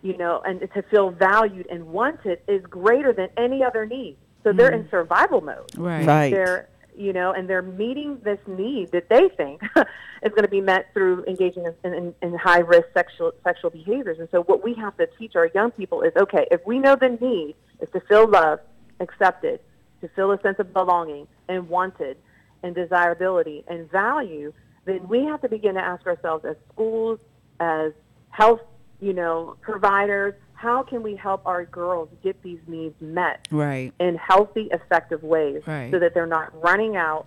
[0.00, 4.16] you know, and to feel valued and wanted is greater than any other need.
[4.44, 4.90] So they're in mm.
[4.90, 6.30] survival mode right Right.
[6.30, 9.60] they're you know and they're meeting this need that they think
[10.22, 14.18] is going to be met through engaging in, in, in high risk sexual sexual behaviors
[14.18, 16.96] and so what we have to teach our young people is okay if we know
[16.96, 18.62] the need is to feel loved
[19.00, 19.60] accepted
[20.00, 22.16] to feel a sense of belonging and wanted
[22.62, 24.52] and desirability and value
[24.84, 27.18] then we have to begin to ask ourselves as schools
[27.60, 27.92] as
[28.30, 28.60] health
[29.00, 34.16] you know providers how can we help our girls get these needs met right in
[34.16, 35.90] healthy, effective ways Right.
[35.92, 37.26] so that they're not running out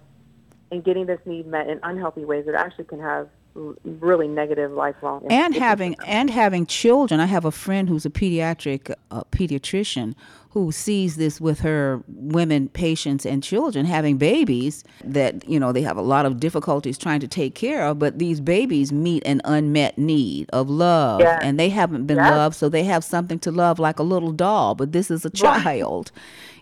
[0.71, 5.25] and getting this need met in unhealthy ways that actually can have really negative lifelong
[5.29, 10.13] and having and having children i have a friend who's a pediatric uh, pediatrician
[10.51, 15.81] who sees this with her women patients and children having babies that you know they
[15.81, 19.41] have a lot of difficulties trying to take care of but these babies meet an
[19.43, 21.39] unmet need of love Yes.
[21.43, 22.31] and they haven't been Yes.
[22.31, 25.29] loved so they have something to love like a little doll but this is a
[25.29, 25.61] Right.
[25.63, 26.11] child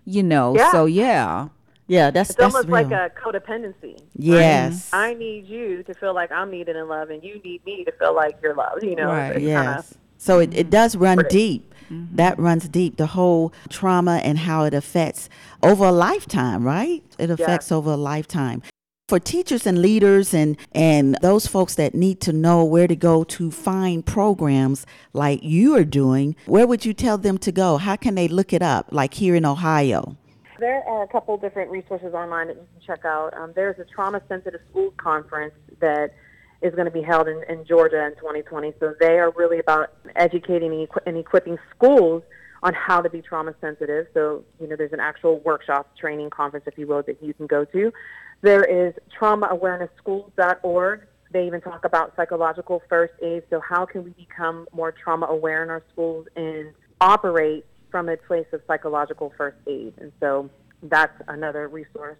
[0.06, 0.72] you know Yeah.
[0.72, 1.50] so yeah
[1.90, 2.88] Yeah, that's It's that's almost real.
[2.88, 3.94] like a codependency.
[3.96, 4.02] right?
[4.16, 4.90] yes.
[4.94, 7.92] I need you to feel like I'm needed and loved, and you need me to
[7.94, 8.84] feel like you're loved.
[8.84, 9.36] You know, Right.
[9.36, 9.66] It's Yes.
[9.66, 9.84] kinda-
[10.18, 11.38] So it, it does run Pretty.
[11.38, 11.74] deep.
[11.92, 12.16] Mm-hmm.
[12.18, 12.98] That runs deep.
[12.98, 15.28] The whole trauma and how it affects
[15.64, 17.02] over a lifetime, right?
[17.18, 18.62] It affects over a lifetime.
[19.08, 23.24] For teachers and leaders and, and those folks that need to know where to go
[23.24, 27.78] to find programs like you are doing, where would you tell them to go?
[27.78, 30.16] How can they look it up, like here in Ohio?
[30.60, 33.34] There are a couple different resources online that you can check out.
[33.34, 36.14] Um, there's a trauma sensitive schools conference that
[36.62, 38.74] is going to be held in, in Georgia in 2020.
[38.80, 42.24] So they are really about educating and, and equipping schools
[42.62, 44.08] on how to be trauma sensitive.
[44.14, 47.48] So, you know, there's an actual workshop, training conference, if you will, that you can
[47.48, 47.94] go to.
[48.42, 51.02] There is traumaawarenessschools.org.
[51.32, 53.44] They even talk about psychological first aid.
[53.50, 58.18] So how can we become more trauma aware in our schools and operate from a
[58.18, 59.94] place of psychological first aid?
[60.00, 60.50] And so
[60.84, 62.18] that's another resource.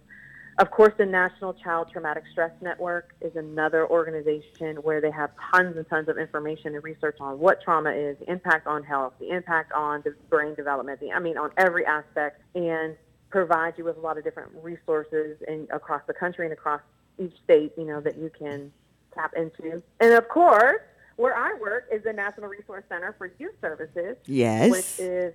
[0.58, 5.76] Of course, the National Child Traumatic Stress Network is another organization where they have tons
[5.76, 9.30] and tons of information and research on what trauma is, the impact on health, the
[9.30, 12.96] impact on the brain development, the, I mean, on every aspect, and
[13.30, 16.80] provide you with a lot of different resources in, across the country and across
[17.18, 18.70] each state, you know, that you can
[19.14, 19.82] tap into.
[20.00, 20.82] And of course,
[21.16, 24.70] where I work is the National Resource Center for Youth Services, Yes.
[24.70, 25.32] which is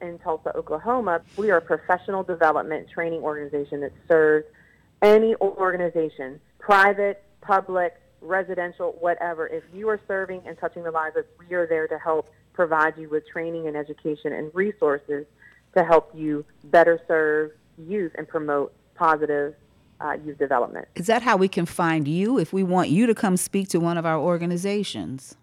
[0.00, 1.20] in Tulsa, Oklahoma.
[1.36, 4.46] We are a professional development training organization that serves
[5.02, 9.46] any organization, private, public, residential, whatever.
[9.46, 12.96] If you are serving and touching the lives of, we are there to help provide
[12.98, 15.26] you with training and education and resources
[15.76, 19.54] to help you better serve youth and promote positive
[20.00, 20.88] uh, youth development.
[20.94, 23.80] Is that how we can find you if we want you to come speak to
[23.80, 25.36] one of our organizations?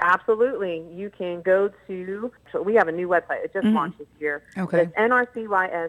[0.00, 0.84] Absolutely.
[0.92, 3.44] You can go to, so we have a new website.
[3.44, 3.74] It just Mhm.
[3.74, 4.42] launched this year.
[4.56, 4.82] Okay.
[4.82, 5.86] It's nrcys.ou.edu.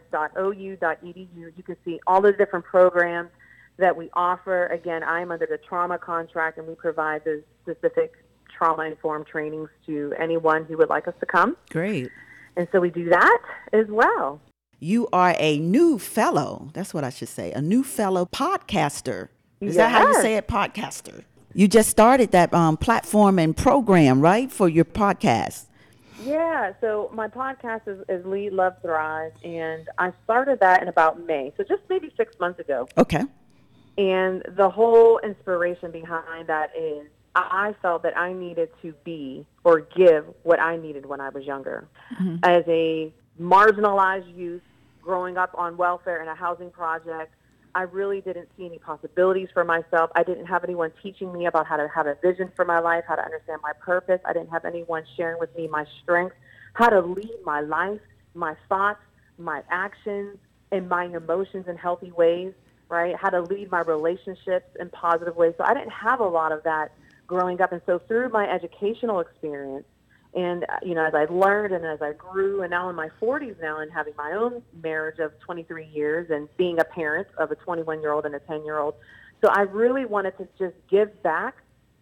[1.57, 3.29] You can see all the different programs
[3.77, 4.67] that we offer.
[4.67, 8.13] Again, I'm under the trauma contract, and we provide the specific
[8.55, 11.57] trauma-informed trainings to anyone who would like us to come.
[11.71, 12.11] Great.
[12.55, 13.39] And so we do that
[13.71, 14.39] as well.
[14.79, 16.67] You are a new fellow.
[16.73, 17.51] That's what I should say.
[17.53, 19.29] A new fellow podcaster.
[19.61, 20.47] Is that how you say it?
[20.47, 21.23] Podcaster.
[21.53, 25.65] You just started that um, platform and program, right, for your podcast.
[26.23, 31.25] Yeah, so my podcast is, is Lead, Love, Thrive, and I started that in about
[31.25, 32.87] May, so just maybe six months ago.
[32.97, 33.23] Okay.
[33.97, 39.81] And the whole inspiration behind that is I felt that I needed to be or
[39.81, 41.87] give what I needed when I was younger.
[42.43, 44.61] As a marginalized youth
[45.01, 47.33] growing up on welfare in a housing project,
[47.75, 50.11] I really didn't see any possibilities for myself.
[50.15, 53.03] I didn't have anyone teaching me about how to have a vision for my life,
[53.07, 54.19] how to understand my purpose.
[54.25, 56.35] I didn't have anyone sharing with me my strengths,
[56.73, 58.01] how to lead my life,
[58.35, 59.01] my thoughts,
[59.37, 60.37] my actions,
[60.71, 62.53] and my emotions in healthy ways,
[62.89, 63.15] right?
[63.15, 65.55] How to lead my relationships in positive ways.
[65.57, 66.91] So I didn't have a lot of that
[67.25, 67.71] growing up.
[67.71, 69.85] And so through my educational experience,
[70.35, 73.09] and uh, you know, as I learned and as I grew, and now in my
[73.21, 77.51] 40s now, and having my own marriage of 23 years, and being a parent of
[77.51, 78.95] a 21 year old and a 10 year old,
[79.43, 81.55] so I really wanted to just give back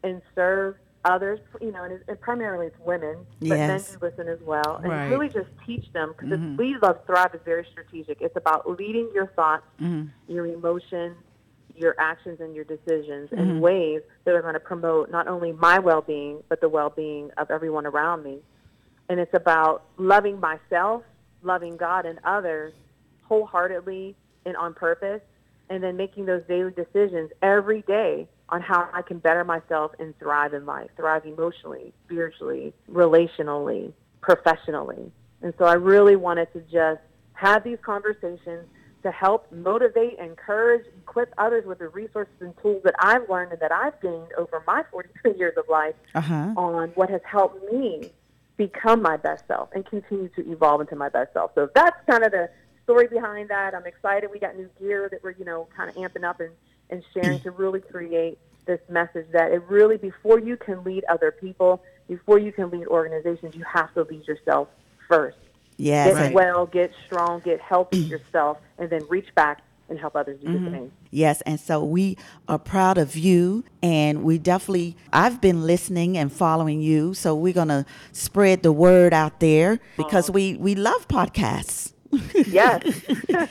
[0.04, 1.40] and serve others.
[1.60, 3.92] You know, and, it, and primarily it's women, but men Yes.
[3.92, 5.10] do listen as well, and Right.
[5.10, 8.22] really just teach them because Lead, Love, Thrive is very strategic.
[8.22, 9.66] It's about leading your thoughts,
[10.28, 11.18] your emotions,
[11.76, 13.60] your actions and your decisions in mm-hmm.
[13.60, 17.86] ways that are going to promote not only my well-being but the well-being of everyone
[17.86, 18.40] around me.
[19.10, 21.04] And it's about loving myself
[21.44, 22.74] loving god and others
[23.24, 24.16] wholeheartedly
[24.46, 25.22] and on purpose
[25.70, 30.18] and then making those daily decisions every day on how i can better myself and
[30.20, 33.92] thrive in life thrive emotionally spiritually relationally
[34.22, 35.12] professionally.
[35.42, 37.02] And so i really wanted to just
[37.34, 38.68] have these conversations
[39.04, 43.62] to help motivate, encourage, equip others with the resources and tools that I've learned and
[43.62, 46.54] that I've gained over my 43 years of life Uh-huh.
[46.56, 48.12] on what has helped me
[48.58, 51.52] become my best self and continue to evolve into my best self.
[51.56, 52.50] So that's kind of the
[52.84, 53.74] story behind that.
[53.74, 54.30] I'm excited.
[54.32, 56.52] We got new gear that we're, you know, kind of amping up and,
[56.90, 61.32] and sharing to really create this message that it really, before you can lead other
[61.32, 64.68] people, before you can lead organizations, you have to lead yourself
[65.08, 65.38] first.
[65.82, 66.14] Yes.
[66.14, 68.10] Get and- well, get strong, get healthy mm.
[68.10, 70.74] yourself, and then reach back and help others do the mm-hmm.
[70.74, 70.92] same.
[71.10, 72.18] Yes, and so we
[72.48, 77.54] are proud of you, and we definitely, I've been listening and following you, so we're
[77.54, 81.94] going to spread the word out there because we, we love podcasts.
[82.34, 82.84] Yes.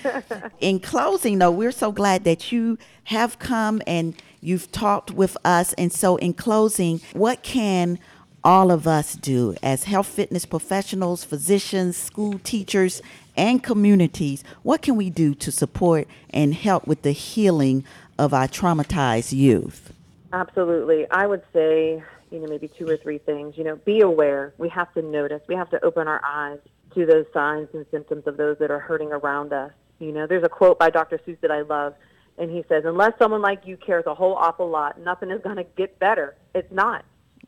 [0.61, 5.73] In closing, though, we're so glad that you have come and you've talked with us.
[5.75, 7.99] And so, in closing, what can
[8.43, 13.03] all of us do as health fitness professionals, physicians, school teachers,
[13.37, 14.45] and communities?
[14.63, 17.85] What can we do to support and help with the healing
[18.19, 19.93] of our traumatized youth?
[20.33, 21.11] Absolutely.
[21.11, 23.57] I would say, you know, maybe two or three things.
[23.59, 24.55] You know, be aware.
[24.59, 25.43] We have to notice.
[25.49, 26.59] We have to open our eyes
[26.95, 29.73] to those signs and symptoms of those that are hurting around us.
[29.99, 31.19] You know, there's a quote by Dr.
[31.19, 31.95] Seuss that I love,
[32.39, 35.57] and he says, unless someone like you cares a whole awful lot, nothing is going
[35.57, 36.35] to get better.
[36.55, 37.05] It's not.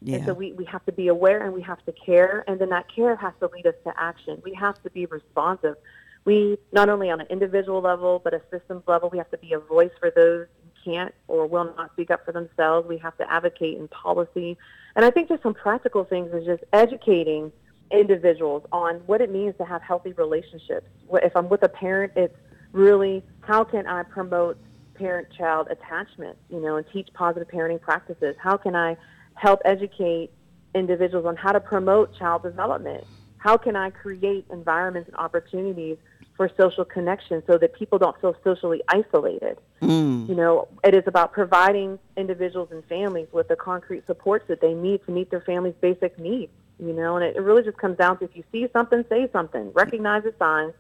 [0.07, 2.70] And so we, we have to be aware and we have to care, and then
[2.70, 4.40] that care has to lead us to action.
[4.44, 5.76] We have to be responsive.
[6.24, 9.53] We, not only on an individual level, but a systems level, we have to be
[9.53, 12.88] a voice for those who can't or will not speak up for themselves.
[12.88, 14.57] We have to advocate in policy.
[14.94, 17.53] And I think just some practical things is just educating
[17.90, 20.86] individuals on what it means to have healthy relationships.
[21.14, 22.36] If I'm with a parent, it's
[22.72, 24.59] really how can I promote
[24.94, 28.36] parent-child attachment, you know, and teach positive parenting practices?
[28.38, 28.96] How can I
[29.34, 30.30] help educate
[30.74, 33.04] individuals on how to promote child development?
[33.38, 35.96] How can I create environments and opportunities
[36.36, 39.58] for social connection so that people don't feel socially isolated?
[39.80, 40.28] Mm.
[40.28, 44.74] You know, it is about providing individuals and families with the concrete supports that they
[44.74, 46.52] need to meet their family's basic needs.
[46.78, 49.28] You know, and it, it really just comes down to if you see something, say
[49.32, 50.72] something, recognize the signs,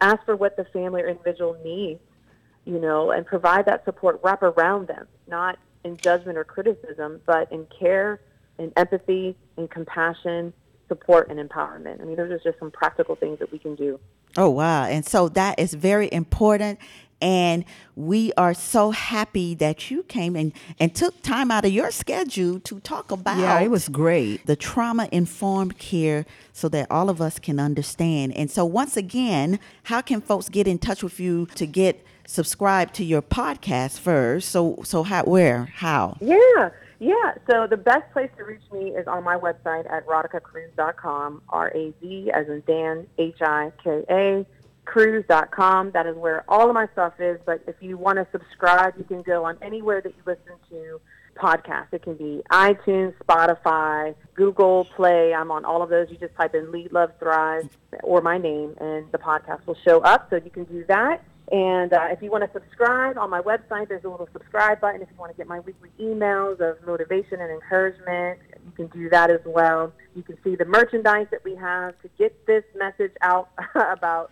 [0.00, 2.00] ask for what the family or individual needs,
[2.64, 7.50] you know, and provide that support, wrap around them, not in judgment or criticism, but
[7.52, 8.20] in care
[8.58, 10.52] and empathy and compassion,
[10.88, 12.00] support and empowerment.
[12.00, 13.98] I mean, those are just some practical things that we can do.
[14.36, 14.84] Oh, wow.
[14.84, 16.78] And so that is very important.
[17.20, 17.64] And
[17.96, 22.60] we are so happy that you came and, and took time out of your schedule
[22.60, 24.46] to talk about Yeah, it was great.
[24.46, 28.34] the trauma informed care so that all of us can understand.
[28.36, 32.94] And so, once again, how can folks get in touch with you to get subscribed
[32.94, 34.48] to your podcast first?
[34.50, 36.16] So, so how, where, how?
[36.20, 36.70] Yeah,
[37.00, 37.34] yeah.
[37.50, 42.48] So the best place to reach me is on my website at radhikacruz.com, R-A-Z as
[42.48, 44.46] in Dan, H-I-K-A,
[44.84, 45.92] cruise.com.
[45.92, 47.38] That is where all of my stuff is.
[47.44, 51.00] But if you want to subscribe, you can go on anywhere that you listen to
[51.36, 51.92] podcasts.
[51.92, 55.32] It can be iTunes, Spotify, Google Play.
[55.34, 56.08] I'm on all of those.
[56.10, 57.68] You just type in Lead, Love, Thrive
[58.02, 60.28] or my name, and the podcast will show up.
[60.30, 61.22] So you can do that.
[61.52, 65.02] And uh, if you want to subscribe on my website, there's a little subscribe button.
[65.02, 69.08] If you want to get my weekly emails of motivation and encouragement, you can do
[69.10, 69.92] that as well.
[70.14, 74.30] You can see the merchandise that we have to get this message out about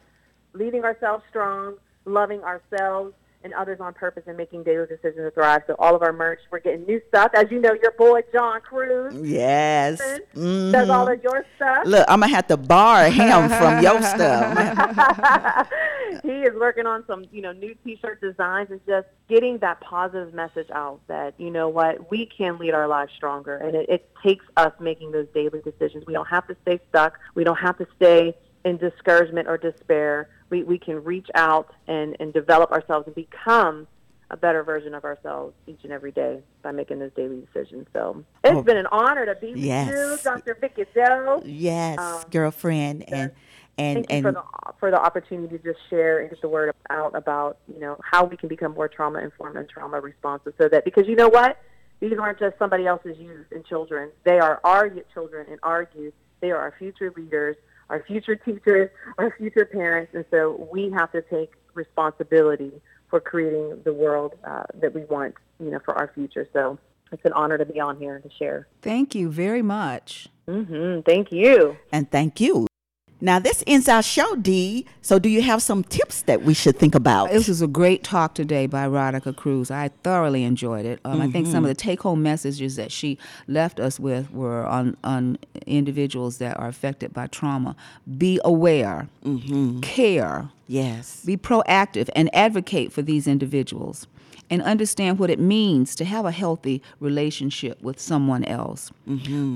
[0.52, 3.14] leading ourselves strong, loving ourselves
[3.44, 5.62] and others on purpose, and making daily decisions to thrive.
[5.68, 7.30] So all of our merch, we're getting new stuff.
[7.34, 9.98] As you know, your boy John Cruz Yes.
[9.98, 11.22] does all of mm-hmm.
[11.22, 11.86] your stuff.
[11.86, 15.68] Look, I'm going to have to borrow him from your stuff.
[16.24, 20.34] he is working on some, you know, new T-shirt designs and just getting that positive
[20.34, 24.10] message out that you know what we can lead our lives stronger, and it, it
[24.22, 26.04] takes us making those daily decisions.
[26.06, 27.18] We don't have to stay stuck.
[27.34, 28.34] We don't have to stay
[28.64, 30.28] in discouragement or despair.
[30.50, 33.86] We we can reach out and and develop ourselves and become
[34.30, 37.86] a better version of ourselves each and every day by making those daily decisions.
[37.94, 38.62] So it's Oh.
[38.62, 40.54] been an honor to be with you, Dr.
[40.60, 41.40] Vicky Doe.
[41.46, 43.04] Yes, Um, girlfriend.
[43.10, 43.32] And,
[43.78, 44.42] and, Thank you and for the
[44.80, 48.24] for the opportunity to just share and get the word out about you know how
[48.24, 50.52] we can become more trauma informed and trauma responsive.
[50.58, 51.56] So that because you know what,
[52.00, 56.12] these aren't just somebody else's youth and children; they are our children and our youth.
[56.40, 57.56] They are our future leaders,
[57.90, 62.72] our future teachers, our future parents, and so we have to take responsibility
[63.08, 66.46] for creating the world uh, that we want, you know, for our future.
[66.52, 66.78] So
[67.12, 68.68] it's an honor to be on here and to share.
[68.82, 70.28] Thank you very much.
[70.46, 71.00] Mm-hmm.
[71.00, 71.76] Thank you.
[71.92, 72.66] and thank you.
[73.20, 74.86] Now, this ends our show, Dee.
[75.02, 77.30] So, do you have some tips that we should think about?
[77.30, 79.70] This was a great talk today by Radhika Cruz.
[79.70, 81.00] I thoroughly enjoyed it.
[81.04, 83.18] Um, I think some of the take-home messages that she
[83.48, 87.74] left us with were on on individuals that are affected by trauma.
[88.16, 89.08] Be aware,
[89.82, 91.24] care, yes.
[91.24, 94.06] be proactive, and advocate for these individuals,
[94.50, 98.90] and understand what it means to have a healthy relationship with someone else.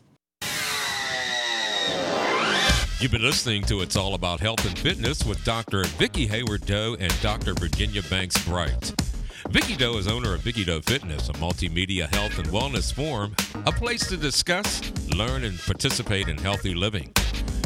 [2.99, 5.85] You've been listening to It's All About Health and Fitness with Dr.
[5.85, 7.53] Vicky Hayward Doe and Dr.
[7.53, 8.93] Virginia Banks Bright.
[9.51, 13.34] Vicky Doe is owner of Vicky Doe Fitness, a multimedia health and wellness forum,
[13.65, 14.81] a place to discuss,
[15.15, 17.13] learn, and participate in healthy living.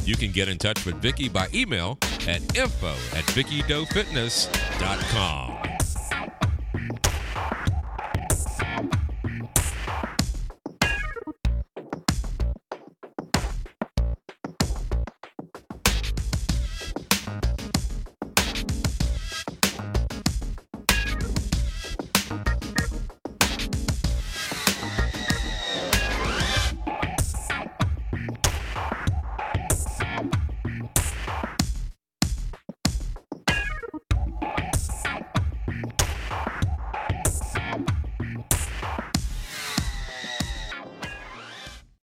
[0.05, 1.97] You can get in touch with Vicki by email
[2.27, 5.53] at info at VickiDoeFitness.com.